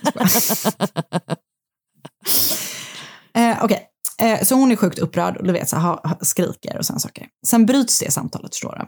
[3.34, 3.86] Eh, Okej,
[4.22, 7.26] eh, så hon är sjukt upprörd och du vet, så här, skriker och sådana saker.
[7.46, 8.86] Sen bryts det samtalet, förstår du.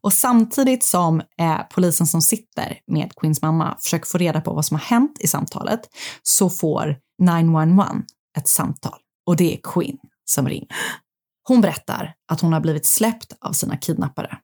[0.00, 4.66] Och samtidigt som eh, polisen som sitter med Queens mamma försöker få reda på vad
[4.66, 5.80] som har hänt i samtalet
[6.22, 8.02] så får 911
[8.38, 10.68] ett samtal och det är Queen som ringer.
[11.48, 14.38] Hon berättar att hon har blivit släppt av sina kidnappare.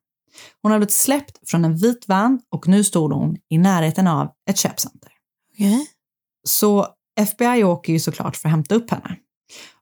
[0.62, 4.28] Hon har blivit släppt från en vit van och nu stod hon i närheten av
[4.51, 5.12] ett köpcenter.
[6.49, 6.87] Så
[7.20, 9.16] FBI åker ju såklart för att hämta upp henne.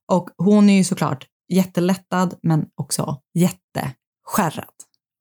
[0.06, 4.74] Och hon är ju såklart jättelättad men också jätteskärrad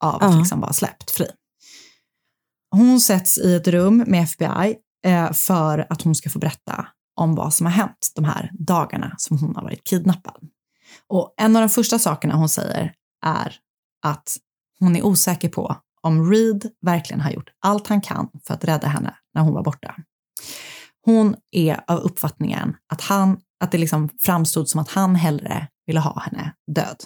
[0.04, 0.40] av att Ja.
[0.40, 1.28] liksom vara släppt fri.
[2.72, 4.76] Hon sätts i ett rum med FBI
[5.06, 9.16] eh, för att hon ska få berätta om vad som har hänt de här dagarna
[9.18, 10.50] som hon har varit kidnappad.
[11.08, 12.94] Och en av de första sakerna hon säger
[13.26, 13.56] är
[14.06, 14.38] att
[14.80, 18.88] hon är osäker på om Reed verkligen har gjort allt han kan för att rädda
[18.88, 19.96] henne när hon var borta.
[21.06, 26.00] Hon är av uppfattningen att, han, att det liksom framstod som att han hellre ville
[26.00, 27.04] ha henne död.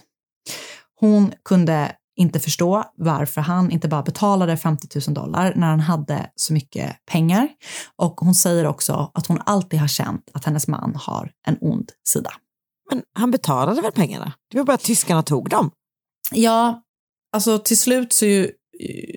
[1.00, 6.30] Hon kunde inte förstå varför han inte bara betalade 50 000 dollar när han hade
[6.36, 7.50] så mycket pengar.
[7.96, 11.92] Och hon säger också att hon alltid har känt att hennes man har en ond
[12.08, 12.32] sida.
[12.90, 14.34] Men han betalade väl pengarna?
[14.52, 15.72] Det var bara att tyskarna tog dem.
[16.32, 16.82] Ja,
[17.34, 18.52] alltså till slut så ju,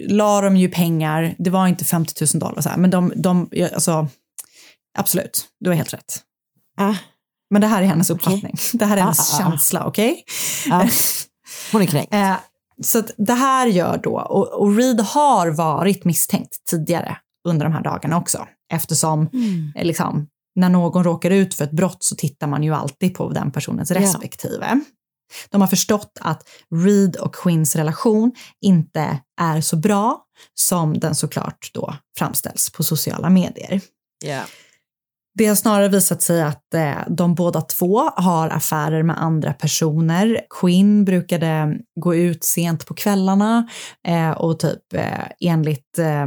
[0.09, 3.51] la de ju pengar, det var inte 50 000 dollar så här, men de, de
[3.75, 4.09] alltså
[4.99, 6.23] absolut, du har helt rätt.
[6.77, 6.95] Ah.
[7.51, 8.57] Men det här är hennes uppfattning.
[8.73, 9.51] Det här är Ah, hennes ah, ah.
[9.51, 10.25] känsla, okej?
[10.67, 10.89] Ja.
[11.73, 12.15] Hon är kränkt.
[12.83, 17.17] Så det här gör då, och, och Reed har varit misstänkt tidigare
[17.49, 19.29] under de här dagarna också, eftersom
[19.77, 23.29] eh, liksom, när någon råkar ut för ett brott så tittar man ju alltid på
[23.31, 24.01] den personens Ja.
[24.01, 24.81] respektive.
[25.51, 31.71] De har förstått att Reed och Quinns relation inte är så bra som den såklart
[31.75, 33.81] då framställs på sociala medier.
[34.25, 34.43] Ja.
[35.35, 40.41] Det har snarare visat sig att eh, de båda två har affärer med andra personer.
[40.61, 43.69] Quinn brukade gå ut sent på kvällarna
[44.09, 46.27] eh, och typ eh, enligt eh,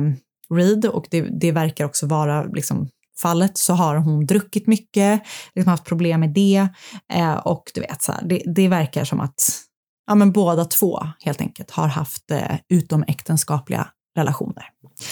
[0.56, 2.90] Reed, och det, det verkar också vara liksom,
[3.22, 5.22] fallet, så har hon druckit mycket,
[5.56, 6.68] liksom haft problem med det
[7.14, 9.62] eh, och du vet, så här, det, det verkar som att
[10.08, 13.88] ja, men båda två helt enkelt har haft eh, utomäktenskapliga
[14.18, 14.66] relationer.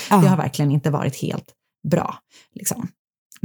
[0.09, 0.17] Ja.
[0.17, 1.53] Det har verkligen inte varit helt
[1.87, 2.15] bra.
[2.53, 2.87] Liksom.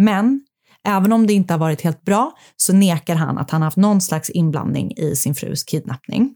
[0.01, 0.41] Men
[0.89, 4.01] även om det inte har varit helt bra så nekar han att han haft någon
[4.01, 6.35] slags inblandning i sin frus kidnappning.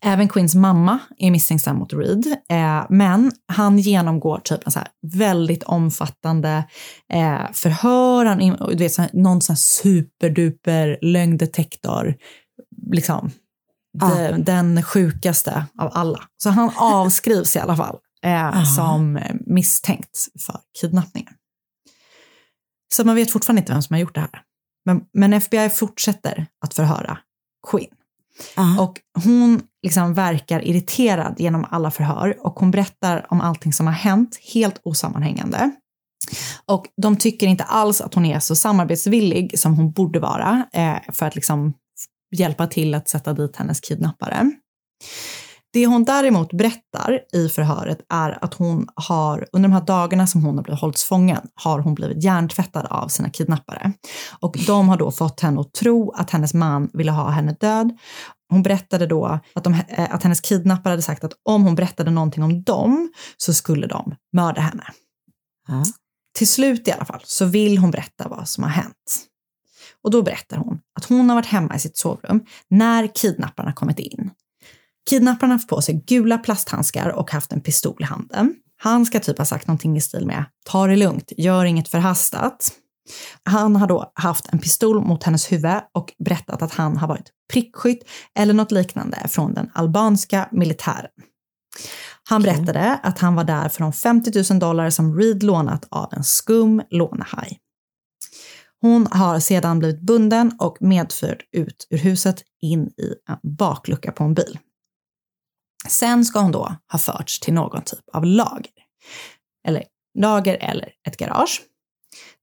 [0.00, 4.88] Även Quinns mamma är misstänksam mot Reed, eh, men han genomgår typ en så här
[5.02, 6.64] väldigt omfattande
[7.12, 8.38] eh, förhör, han,
[8.70, 12.14] du vet, så någon sån här superduper lögndetektor,
[12.92, 13.30] liksom
[13.98, 16.22] de, den sjukaste av alla.
[16.42, 21.32] Så han avskrivs i alla fall eh, som eh, misstänkt för kidnappningen.
[22.94, 24.42] Så man vet fortfarande inte vem som har gjort det här.
[24.84, 27.18] Men, men FBI fortsätter att förhöra
[27.70, 27.94] Quinn.
[28.78, 33.94] Och hon liksom verkar irriterad genom alla förhör och hon berättar om allting som har
[33.94, 35.70] hänt helt osammanhängande.
[36.66, 40.96] Och de tycker inte alls att hon är så samarbetsvillig som hon borde vara eh,
[41.12, 41.72] för att liksom
[42.36, 44.50] hjälpa till att sätta dit hennes kidnappare.
[45.76, 50.44] Det hon däremot berättar i förhöret är att hon har, under de här dagarna som
[50.44, 53.92] hon har blivit hållits fången, har hon blivit hjärntvättad av sina kidnappare.
[54.40, 57.98] Och de har då fått henne att tro att hennes man ville ha henne död.
[58.48, 62.10] Hon berättade då att, de, eh, att hennes kidnappare hade sagt att om hon berättade
[62.10, 64.84] någonting om dem så skulle de mörda henne.
[66.38, 69.26] Till slut i alla fall så vill hon berätta vad som har hänt.
[70.04, 73.98] Och då berättar hon att hon har varit hemma i sitt sovrum när kidnapparna kommit
[73.98, 74.30] in.
[75.10, 78.54] Kidnapparna har haft på sig gula plasthandskar och haft en pistol i handen.
[78.76, 82.72] Han ska typ ha sagt någonting i stil med ta det lugnt, gör inget förhastat.
[83.42, 87.30] Han har då haft en pistol mot hennes huvud och berättat att han har varit
[87.52, 91.10] prickskytt eller något liknande från den albanska militären.
[92.28, 96.08] Han berättade att han var där för de 50 000 dollar som Reed lånat av
[96.12, 97.58] en skum lånehaj.
[98.80, 104.24] Hon har sedan blivit bunden och medförd ut ur huset in i en baklucka på
[104.24, 104.58] en bil.
[105.88, 108.72] Sen ska hon då ha förts till någon typ av lager.
[109.68, 109.84] Eller
[110.18, 111.62] lager eller ett garage.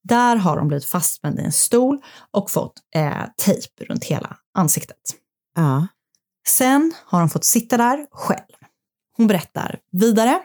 [0.04, 5.16] Där har hon blivit fastspänd i en stol och fått eh, tejp runt hela ansiktet.
[5.56, 5.88] Ja.
[6.48, 8.56] Sen har hon fått sitta där själv.
[9.18, 10.42] Hon berättar vidare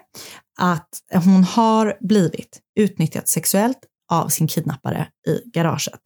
[0.59, 0.88] att
[1.24, 3.78] hon har blivit utnyttjad sexuellt
[4.11, 6.01] av sin kidnappare i garaget.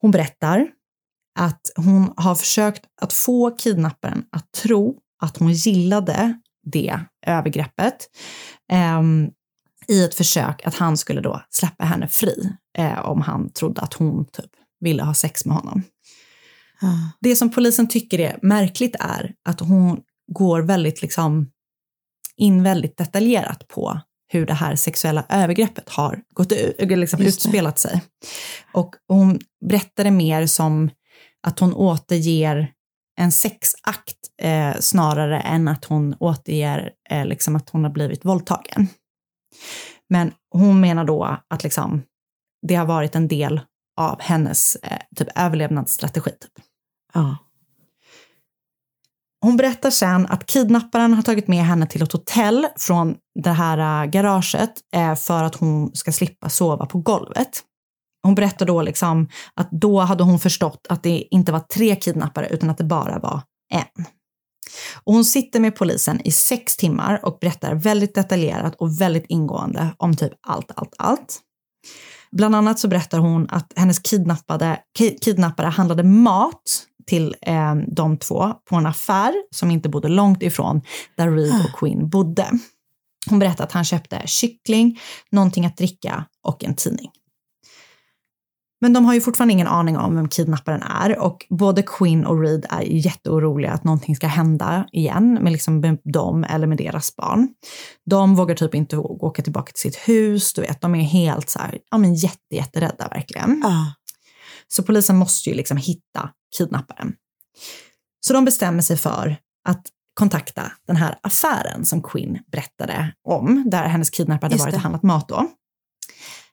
[0.00, 0.68] Hon berättar
[1.38, 6.38] att hon har försökt att få kidnapparen att tro att hon gillade
[6.72, 7.96] det övergreppet
[8.72, 9.30] ehm,
[9.88, 13.94] i ett försök att han skulle då släppa henne fri eh, om han trodde att
[13.94, 14.50] hon typ
[14.80, 15.82] ville ha sex med honom.
[17.20, 20.00] Det som polisen tycker är märkligt är att hon
[20.32, 21.50] går väldigt liksom
[22.36, 24.00] in väldigt detaljerat på
[24.32, 27.48] hur det här sexuella övergreppet har gått ut, liksom Just det.
[27.48, 28.02] utspelat sig.
[28.72, 30.90] Och hon berättar det mer som
[31.42, 32.72] att hon återger
[33.18, 38.88] en sexakt eh, snarare än att hon återger eh, liksom att hon har blivit våldtagen.
[40.08, 42.02] Men hon menar då att liksom,
[42.66, 43.60] det har varit en del
[43.96, 46.30] av hennes eh, typ överlevnadsstrategi.
[46.30, 46.64] Typ.
[47.14, 47.36] Ja.
[49.40, 54.04] Hon berättar sen att kidnapparen har tagit med henne till ett hotell från det här
[54.04, 57.62] äh, garaget eh, för att hon ska slippa sova på golvet.
[58.22, 62.48] Hon berättar då liksom att då hade hon förstått att det inte var tre kidnappare
[62.48, 63.42] utan att det bara var
[63.74, 64.04] en.
[65.04, 69.88] Och hon sitter med polisen i sex timmar och berättar väldigt detaljerat och väldigt ingående
[69.96, 71.40] om typ allt, allt, allt.
[72.32, 74.78] Bland annat så berättar hon att hennes kidnappade,
[75.22, 80.82] kidnappare handlade mat till eh, de två på en affär som inte bodde långt ifrån
[81.16, 82.50] där Reed och Quinn bodde.
[83.30, 85.00] Hon berättar att han köpte kyckling,
[85.30, 87.10] någonting att dricka och en tidning.
[88.80, 92.40] Men de har ju fortfarande ingen aning om vem kidnapparen är och både Quinn och
[92.40, 97.16] Reed är jätteoroliga att någonting ska hända igen med, liksom med dem eller med deras
[97.16, 97.48] barn.
[98.10, 101.58] De vågar typ inte åka tillbaka till sitt hus, du vet, de är helt så
[101.58, 103.62] här, ja men jätte, jätterädda verkligen.
[104.68, 107.14] Så polisen måste ju liksom hitta kidnapparen.
[108.26, 109.36] Så de bestämmer sig för
[109.68, 114.80] att kontakta den här affären som Quinn berättade om, där hennes kidnappare hade varit och
[114.80, 115.46] handlat mat då.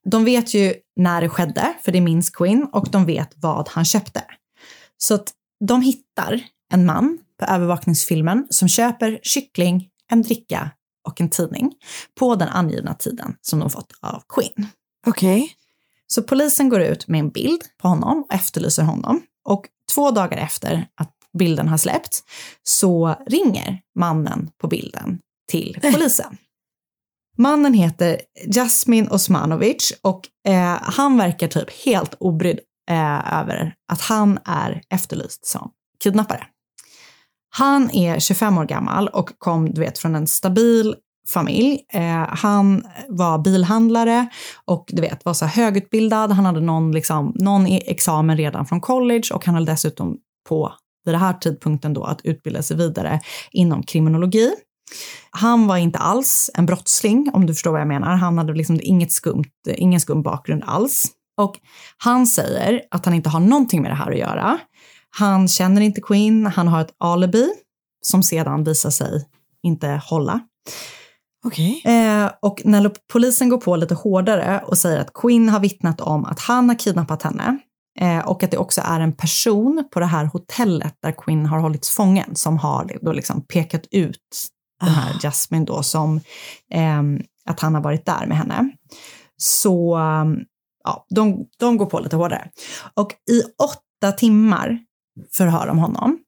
[0.09, 3.85] De vet ju när det skedde, för det minns Quinn, och de vet vad han
[3.85, 4.23] köpte.
[4.97, 5.33] Så att
[5.67, 6.41] de hittar
[6.73, 10.71] en man på övervakningsfilmen som köper kyckling, en dricka
[11.07, 11.71] och en tidning
[12.19, 14.67] på den angivna tiden som de fått av Quinn.
[15.07, 15.55] Okej.
[16.07, 19.21] Så polisen går ut med en bild på honom och efterlyser honom.
[19.49, 22.23] Och två dagar efter att bilden har släppts
[22.63, 25.19] så ringer mannen på bilden
[25.51, 26.37] till polisen.
[27.37, 28.21] Mannen heter
[28.55, 32.59] Jasmin Osmanovic och eh, han verkar typ helt obrydd
[32.89, 35.71] eh, över att han är efterlyst som
[36.03, 36.47] kidnappare.
[37.49, 40.95] Han är 25 år gammal och kom du vet, från en stabil
[41.29, 41.79] familj.
[41.93, 44.27] Eh, han var bilhandlare
[44.65, 46.31] och du vet, var så här högutbildad.
[46.31, 50.17] Han hade någon, liksom, någon e- examen redan från college och han höll dessutom
[50.49, 50.73] på
[51.05, 53.19] vid den här tidpunkten då att utbilda sig vidare
[53.51, 54.51] inom kriminologi.
[55.29, 58.15] Han var inte alls en brottsling, om du förstår vad jag menar.
[58.15, 61.05] Han hade liksom inget skumt, ingen skum bakgrund alls.
[61.37, 61.55] Och
[61.97, 64.57] han säger att han inte har någonting med det här att göra.
[65.17, 67.49] Han känner inte Queen, han har ett alibi
[68.01, 69.25] som sedan visar sig
[69.63, 70.39] inte hålla.
[71.45, 71.81] Okej.
[71.85, 76.25] Eh, och när polisen går på lite hårdare och säger att Quinn har vittnat om
[76.25, 77.57] att han har kidnappat henne
[77.99, 81.59] eh, och att det också är en person på det här hotellet där Quinn har
[81.59, 84.49] hållits fången som har då liksom pekat ut
[84.79, 86.21] den här Jasmine då som
[86.71, 88.71] ehm, att han har varit där med henne.
[89.37, 90.39] Så ehm,
[90.83, 92.49] ja, de, de går på lite hårdare.
[92.93, 94.79] Och i åtta timmar
[95.33, 96.19] förhör de honom.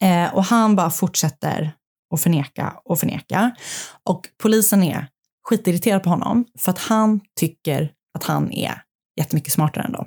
[0.00, 1.72] Eh, och han bara fortsätter
[2.14, 3.56] att förneka och förneka.
[4.04, 5.08] Och polisen är
[5.42, 8.82] skitirriterad på honom för att han tycker att han är
[9.16, 10.06] jättemycket smartare än dem.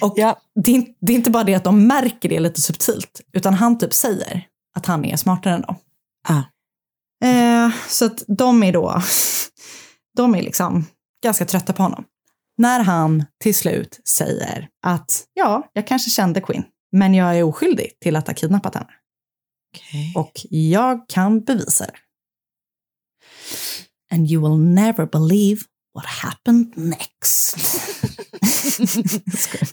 [0.00, 0.36] Och det, är,
[0.68, 3.94] in- det är inte bara det att de märker det lite subtilt, utan han typ
[3.94, 4.46] säger
[4.76, 5.76] att han är smartare än dem.
[7.24, 9.02] Eh, så att de är då,
[10.16, 10.86] de är liksom
[11.22, 12.04] ganska trötta på honom.
[12.58, 18.00] När han till slut säger att ja, jag kanske kände Quinn, men jag är oskyldig
[18.00, 18.90] till att ha kidnappat henne.
[20.14, 21.92] Och jag kan bevisa det.
[24.12, 25.60] And you will never believe
[25.94, 27.56] what happened next.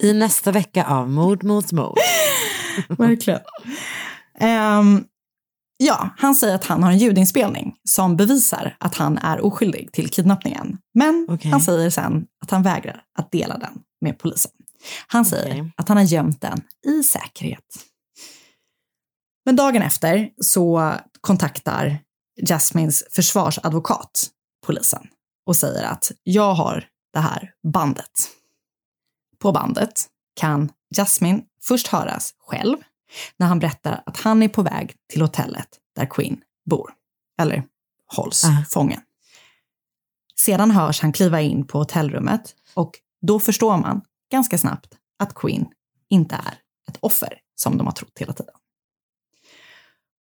[0.00, 1.98] I nästa vecka av Mord mot mord.
[2.88, 3.40] Verkligen.
[4.38, 5.04] Ehm,
[5.76, 10.08] ja, han säger att han har en ljudinspelning som bevisar att han är oskyldig till
[10.08, 10.78] kidnappningen.
[10.94, 11.50] Men Okej.
[11.50, 14.52] han säger sen att han vägrar att dela den med polisen.
[15.06, 17.64] Han säger att han har gömt den i säkerhet.
[19.44, 21.98] Men dagen efter så kontaktar
[22.48, 24.30] Jasmines försvarsadvokat
[24.66, 25.06] polisen
[25.46, 28.30] och säger att jag har det här bandet.
[29.38, 29.92] På bandet
[30.40, 32.76] kan Jasmine först höras själv
[33.36, 36.40] när han berättar att han är på väg till hotellet där Queen
[36.70, 36.90] bor,
[37.40, 37.64] eller
[38.16, 39.00] hålls fången.
[40.36, 42.92] Sedan hörs han kliva in på hotellrummet och
[43.26, 45.66] då förstår man ganska snabbt att Queen
[46.08, 46.54] inte är
[46.88, 48.54] ett offer som de har trott hela tiden.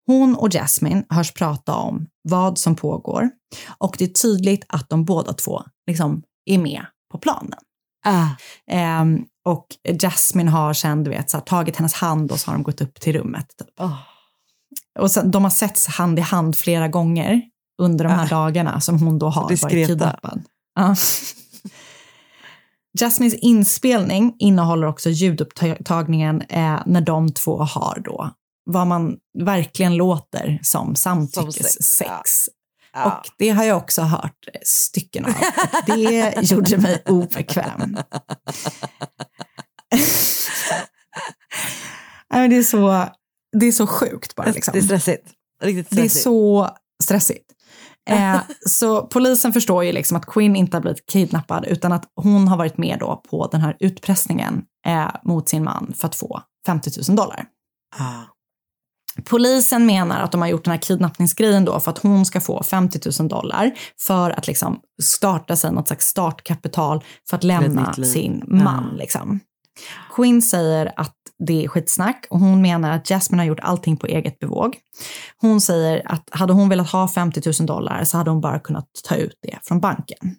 [0.07, 3.31] Hon och Jasmine hörs prata om vad som pågår
[3.79, 7.59] och det är tydligt att de båda två liksom är med på planen.
[8.05, 8.27] Ah.
[8.71, 9.67] Ehm, och
[10.03, 12.81] Jasmine har sen, du vet, så här, tagit hennes hand och så har de gått
[12.81, 13.47] upp till rummet.
[13.59, 13.81] Typ.
[13.81, 13.99] Oh.
[14.99, 17.43] Och sen, de har setts hand i hand flera gånger
[17.83, 20.43] under de här dagarna som hon då har varit kidnappad.
[20.75, 20.97] Ja.
[22.99, 28.31] Jasmines inspelning innehåller också ljudupptagningen eh, när de två har då
[28.65, 32.01] vad man verkligen låter som samtyckessex.
[32.01, 32.23] Ja.
[32.97, 35.35] Och det har jag också hört stycken av.
[35.87, 37.97] Det gjorde mig obekväm.
[42.33, 43.09] Det, är så,
[43.59, 44.51] det är så sjukt bara.
[44.51, 44.73] Liksom.
[44.73, 45.31] Det är stressigt.
[45.63, 46.25] Riktigt Det är stressigt.
[46.25, 46.71] så
[47.03, 47.53] stressigt.
[48.11, 52.49] Eh, så polisen förstår ju liksom att Quinn inte har blivit kidnappad utan att hon
[52.49, 56.43] har varit med då på den här utpressningen eh, mot sin man för att få
[56.67, 57.47] 50 000 dollar.
[57.97, 58.23] Ah.
[59.25, 62.63] Polisen menar att de har gjort den här kidnappningsgrejen då för att hon ska få
[62.63, 68.43] 50 000 dollar för att liksom starta sig något slags startkapital för att lämna sin
[68.47, 68.89] man.
[68.93, 68.99] Ja.
[68.99, 69.41] Liksom.
[70.15, 71.17] Quinn säger att
[71.47, 74.77] det är skitsnack och hon menar att Jasmine har gjort allting på eget bevåg.
[75.41, 78.87] Hon säger att hade hon velat ha 50 000 dollar så hade hon bara kunnat
[79.09, 80.37] ta ut det från banken.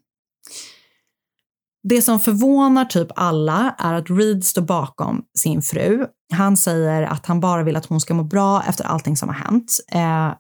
[1.84, 6.06] Det som förvånar typ alla är att Reed står bakom sin fru.
[6.34, 9.36] Han säger att han bara vill att hon ska må bra efter allting som har
[9.36, 9.80] hänt.
[9.92, 10.34] Eh,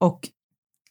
[0.00, 0.28] och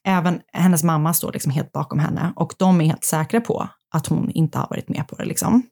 [0.06, 4.06] även hennes mamma står liksom helt bakom henne och de är helt säkra på att
[4.06, 5.24] hon inte har varit med på det.
[5.24, 5.62] Liksom.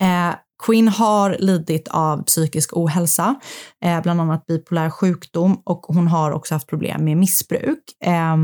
[0.00, 0.34] Eh,
[0.66, 3.34] Quinn har lidit av psykisk ohälsa,
[3.84, 7.82] eh, bland annat bipolär sjukdom och hon har också haft problem med missbruk.
[8.04, 8.36] Eh,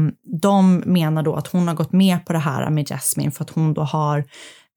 [0.43, 3.51] de menar då att hon har gått med på det här med Jasmine för att
[3.51, 4.25] hon då har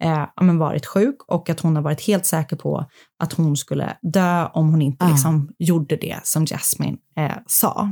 [0.04, 2.86] eh, men varit sjuk och att hon har varit helt säker på
[3.20, 5.10] att hon skulle dö om hon inte Ah.
[5.10, 7.92] liksom gjorde det som Jasmine eh, sa.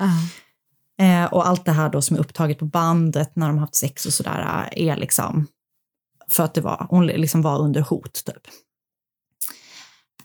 [0.00, 1.04] Ah.
[1.04, 3.74] Eh, och allt det här då som är upptaget på bandet när de har haft
[3.74, 5.46] sex och sådär eh, är liksom
[6.30, 8.42] för att det var, hon liksom var under hot typ.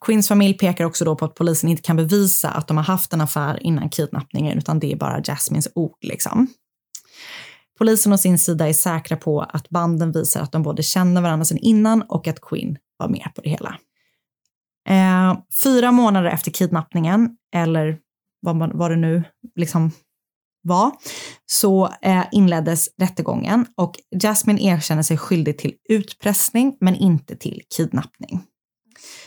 [0.01, 3.13] Quinns familj pekar också då på att polisen inte kan bevisa att de har haft
[3.13, 6.47] en affär innan kidnappningen utan det är bara Jasmines ord liksom.
[7.77, 11.45] Polisen å sin sida är säkra på att banden visar att de både känner varandra
[11.45, 13.77] sedan innan och att Quinn var med på det hela.
[14.89, 17.97] Eh, fyra månader efter kidnappningen, eller
[18.41, 19.23] vad, man, vad det nu
[19.55, 19.91] liksom
[20.61, 20.91] var,
[21.45, 28.43] så eh, inleddes rättegången och Jasmine erkänner sig skyldig till utpressning men inte till kidnappning.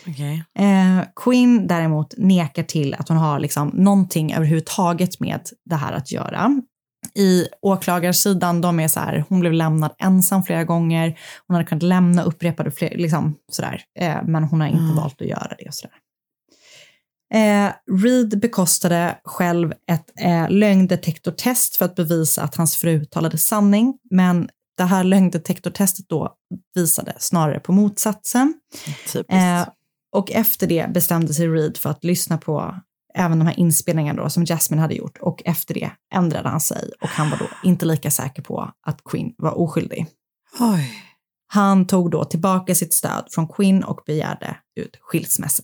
[0.07, 0.44] Okej.
[0.59, 6.12] Eh, Quinn däremot nekar till att hon har liksom någonting överhuvudtaget med det här att
[6.12, 6.62] göra.
[7.17, 11.83] I åklagarsidan, de är så här, hon blev lämnad ensam flera gånger, hon hade kunnat
[11.83, 14.97] lämna upprepade fler, liksom sådär, eh, men hon har inte Mm.
[14.97, 15.97] valt att göra det och sådär.
[17.35, 23.99] Eh, Reed bekostade själv ett eh, lögndetektortest för att bevisa att hans fru talade sanning,
[24.11, 26.35] men det här lögndetektortestet då
[26.75, 28.55] visade snarare på motsatsen.
[29.12, 29.33] Typiskt.
[29.33, 29.69] Eh,
[30.17, 32.75] och efter det bestämde sig Reed för att lyssna på
[33.17, 36.91] även de här inspelningarna då, som Jasmine hade gjort och efter det ändrade han sig
[37.01, 40.07] och han var då inte lika säker på att Quinn var oskyldig.
[40.61, 41.03] Oj.
[41.49, 45.62] Han tog då tillbaka sitt stöd från Quinn och begärde ut skilsmässa.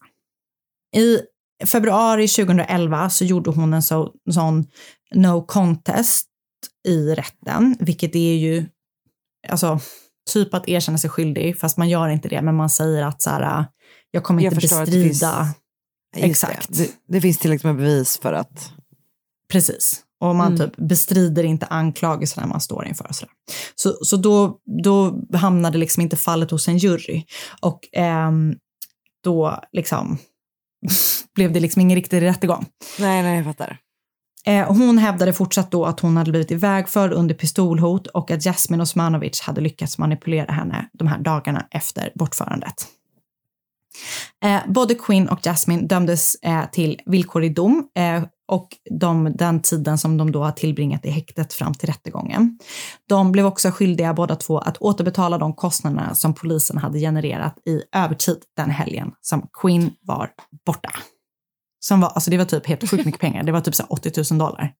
[0.97, 1.19] I
[1.67, 4.67] februari 2011 så gjorde hon en så, sån
[5.15, 6.29] no contest
[6.89, 8.67] i rätten, vilket är ju
[9.49, 9.81] alltså
[10.31, 13.31] typ att erkänna sig skyldig, fast man gör inte det, men man säger att så
[13.31, 13.67] här,
[14.11, 15.55] jag kommer Jag inte bestrida.
[16.17, 16.69] Exakt.
[16.69, 16.85] Det.
[16.85, 18.73] Det, det finns tillräckligt med bevis för att...
[19.49, 20.05] Precis.
[20.21, 20.59] Och man Mm.
[20.59, 23.11] typ bestrider inte anklagelserna man står inför.
[23.75, 27.25] Så, så då, då hamnade liksom inte fallet hos en jury.
[27.61, 28.55] Och ehm,
[29.25, 30.19] då liksom
[31.35, 32.67] blev det liksom ingen riktig rättegång.
[32.99, 33.79] Nej, nej, jag fattar.
[34.47, 38.83] Eh, hon hävdade fortsatt då att hon hade blivit ivägförd under pistolhot och att Jasmine
[38.83, 42.87] Osmanovic hade lyckats manipulera henne de här dagarna efter bortförandet.
[44.45, 49.99] Eh, både Quinn och Jasmine dömdes eh, till villkorlig dom eh, och de, den tiden
[49.99, 52.59] som de då har tillbringat i häktet fram till rättegången.
[53.09, 57.83] De blev också skyldiga båda två att återbetala de kostnaderna som polisen hade genererat i
[57.97, 60.31] övertid den helgen som Quinn var
[60.67, 60.91] borta.
[61.81, 63.43] Som var, alltså det var typ helt sjukt mycket pengar.
[63.43, 64.73] Det var typ så 80 000 dollar.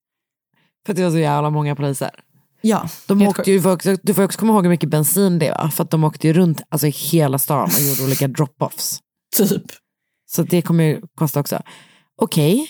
[0.87, 2.11] För att det var så jävla många poliser.
[2.63, 3.57] Ja, De åkte ju,
[4.03, 5.69] du får också- komma ihåg hur mycket bensin det var.
[5.69, 9.01] För att de åkte ju runt alltså, i hela stan och gjorde olika drop-offs.
[9.37, 9.63] Typ.
[10.31, 11.63] Så det kommer ju kosta också.
[12.23, 12.67] Okej.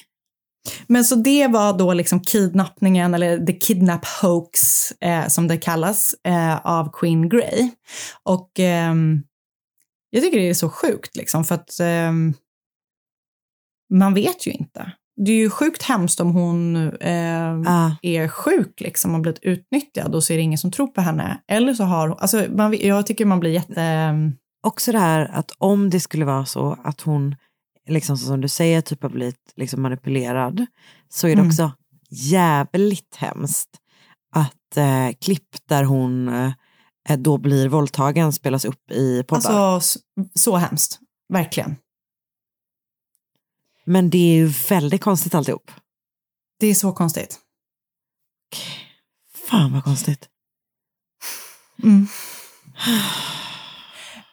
[0.87, 6.15] Men så det var då liksom kidnappningen, eller the kidnap hoax eh, som det kallas,
[6.25, 7.71] eh, av Queen Grey.
[8.23, 9.23] Och ehm,
[10.11, 12.35] jag tycker det är så sjukt liksom, för att ehm,
[13.95, 14.93] man vet ju inte.
[15.25, 17.91] Det är ju sjukt hemskt om hon ehm, Ah.
[18.03, 21.41] är sjuk liksom och blivit utnyttjad och så är det ingen som tror på henne.
[21.49, 24.13] Eller så har hon, alltså man, jag tycker man blir jätte...
[24.67, 27.37] också det här att om det skulle vara så att hon,
[27.89, 30.67] liksom som du säger, typ har blivit liksom manipulerad,
[31.09, 31.49] så är det Mm.
[31.49, 31.73] också
[32.11, 33.69] jävligt hemskt
[34.35, 36.29] att eh, klipp där hon
[37.09, 39.51] eh, då blir våldtagen spelas upp i poddar.
[39.75, 39.99] Alltså
[40.35, 40.99] så hemskt,
[41.33, 41.77] verkligen.
[43.85, 45.71] Men det är ju väldigt konstigt alltihop.
[46.61, 47.39] Det är så konstigt.
[49.51, 50.29] Fan vad konstigt.
[51.83, 52.07] Mm.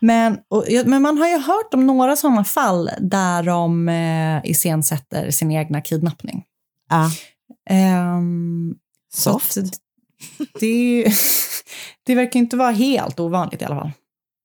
[0.02, 5.32] Men, och, men man har ju hört om några sådana fall där de eh, iscensätter
[5.32, 6.44] sin egna kidnappning.
[6.90, 7.12] Ja.
[9.14, 9.58] Så Soft.
[10.60, 11.14] det,
[12.04, 13.92] det verkar inte vara helt ovanligt i alla fall.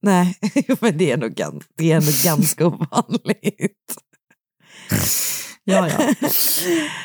[0.02, 0.38] Nej,
[0.80, 1.34] men det är nog,
[1.76, 3.96] det är nog ganska ovanligt.
[5.64, 6.14] Ja, ja.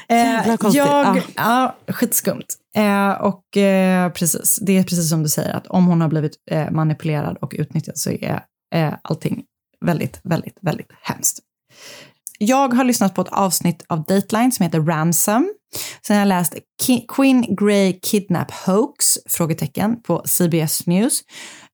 [0.09, 1.17] Eh, jag, Ja.
[1.35, 1.75] ja.
[1.87, 2.45] skitskumt.
[2.75, 6.33] Eh, och eh, precis, det är precis som du säger, att om hon har blivit
[6.51, 8.43] eh, manipulerad och utnyttjad så är
[8.75, 9.43] eh, allting
[9.85, 11.39] väldigt, väldigt, väldigt hemskt.
[12.41, 15.53] Jag har lyssnat på ett avsnitt av Dateline som heter Ransom.
[16.07, 19.17] Sen har jag läst Ki- Queen Grey Kidnap Hoax?
[19.29, 21.21] Frågetecken på CBS News.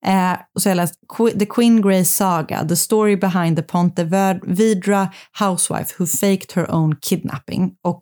[0.06, 3.64] Eh, och så har jag läst Qu- The Queen Grey Saga, The Story Behind the
[3.64, 5.10] Pontevedra
[5.40, 7.72] Housewife Who Faked Her Own Kidnapping.
[7.84, 8.00] Och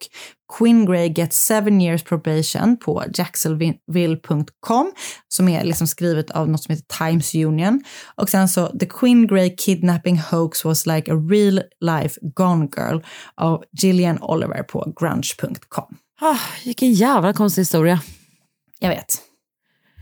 [0.57, 4.93] Queen Grey Gets Seven Years Probation på jacksonville.com
[5.27, 7.83] som är liksom skrivet av något som heter Times Union.
[8.15, 12.99] Och sen så The Queen Grey Kidnapping Hoax was like a real life gone girl
[13.35, 15.97] av Gillian Oliver på grunge.com.
[16.21, 18.01] Ah, vilken jävla konstig historia.
[18.79, 19.21] Jag vet.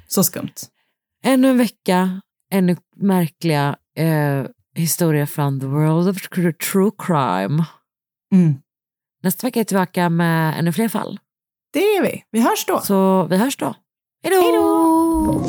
[0.07, 0.53] Så skumt.
[1.23, 2.21] Ännu en vecka,
[2.51, 4.45] ännu märkliga eh,
[4.75, 7.65] historier från the world of tr- true crime.
[8.33, 8.55] Mm.
[9.23, 11.19] Nästa vecka är jag tillbaka med ännu fler fall.
[11.73, 12.23] Det är vi.
[12.31, 12.79] Vi hörs då.
[12.79, 13.75] Så vi hörs då.
[14.23, 15.41] Hej då!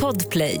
[0.00, 0.60] Podplay.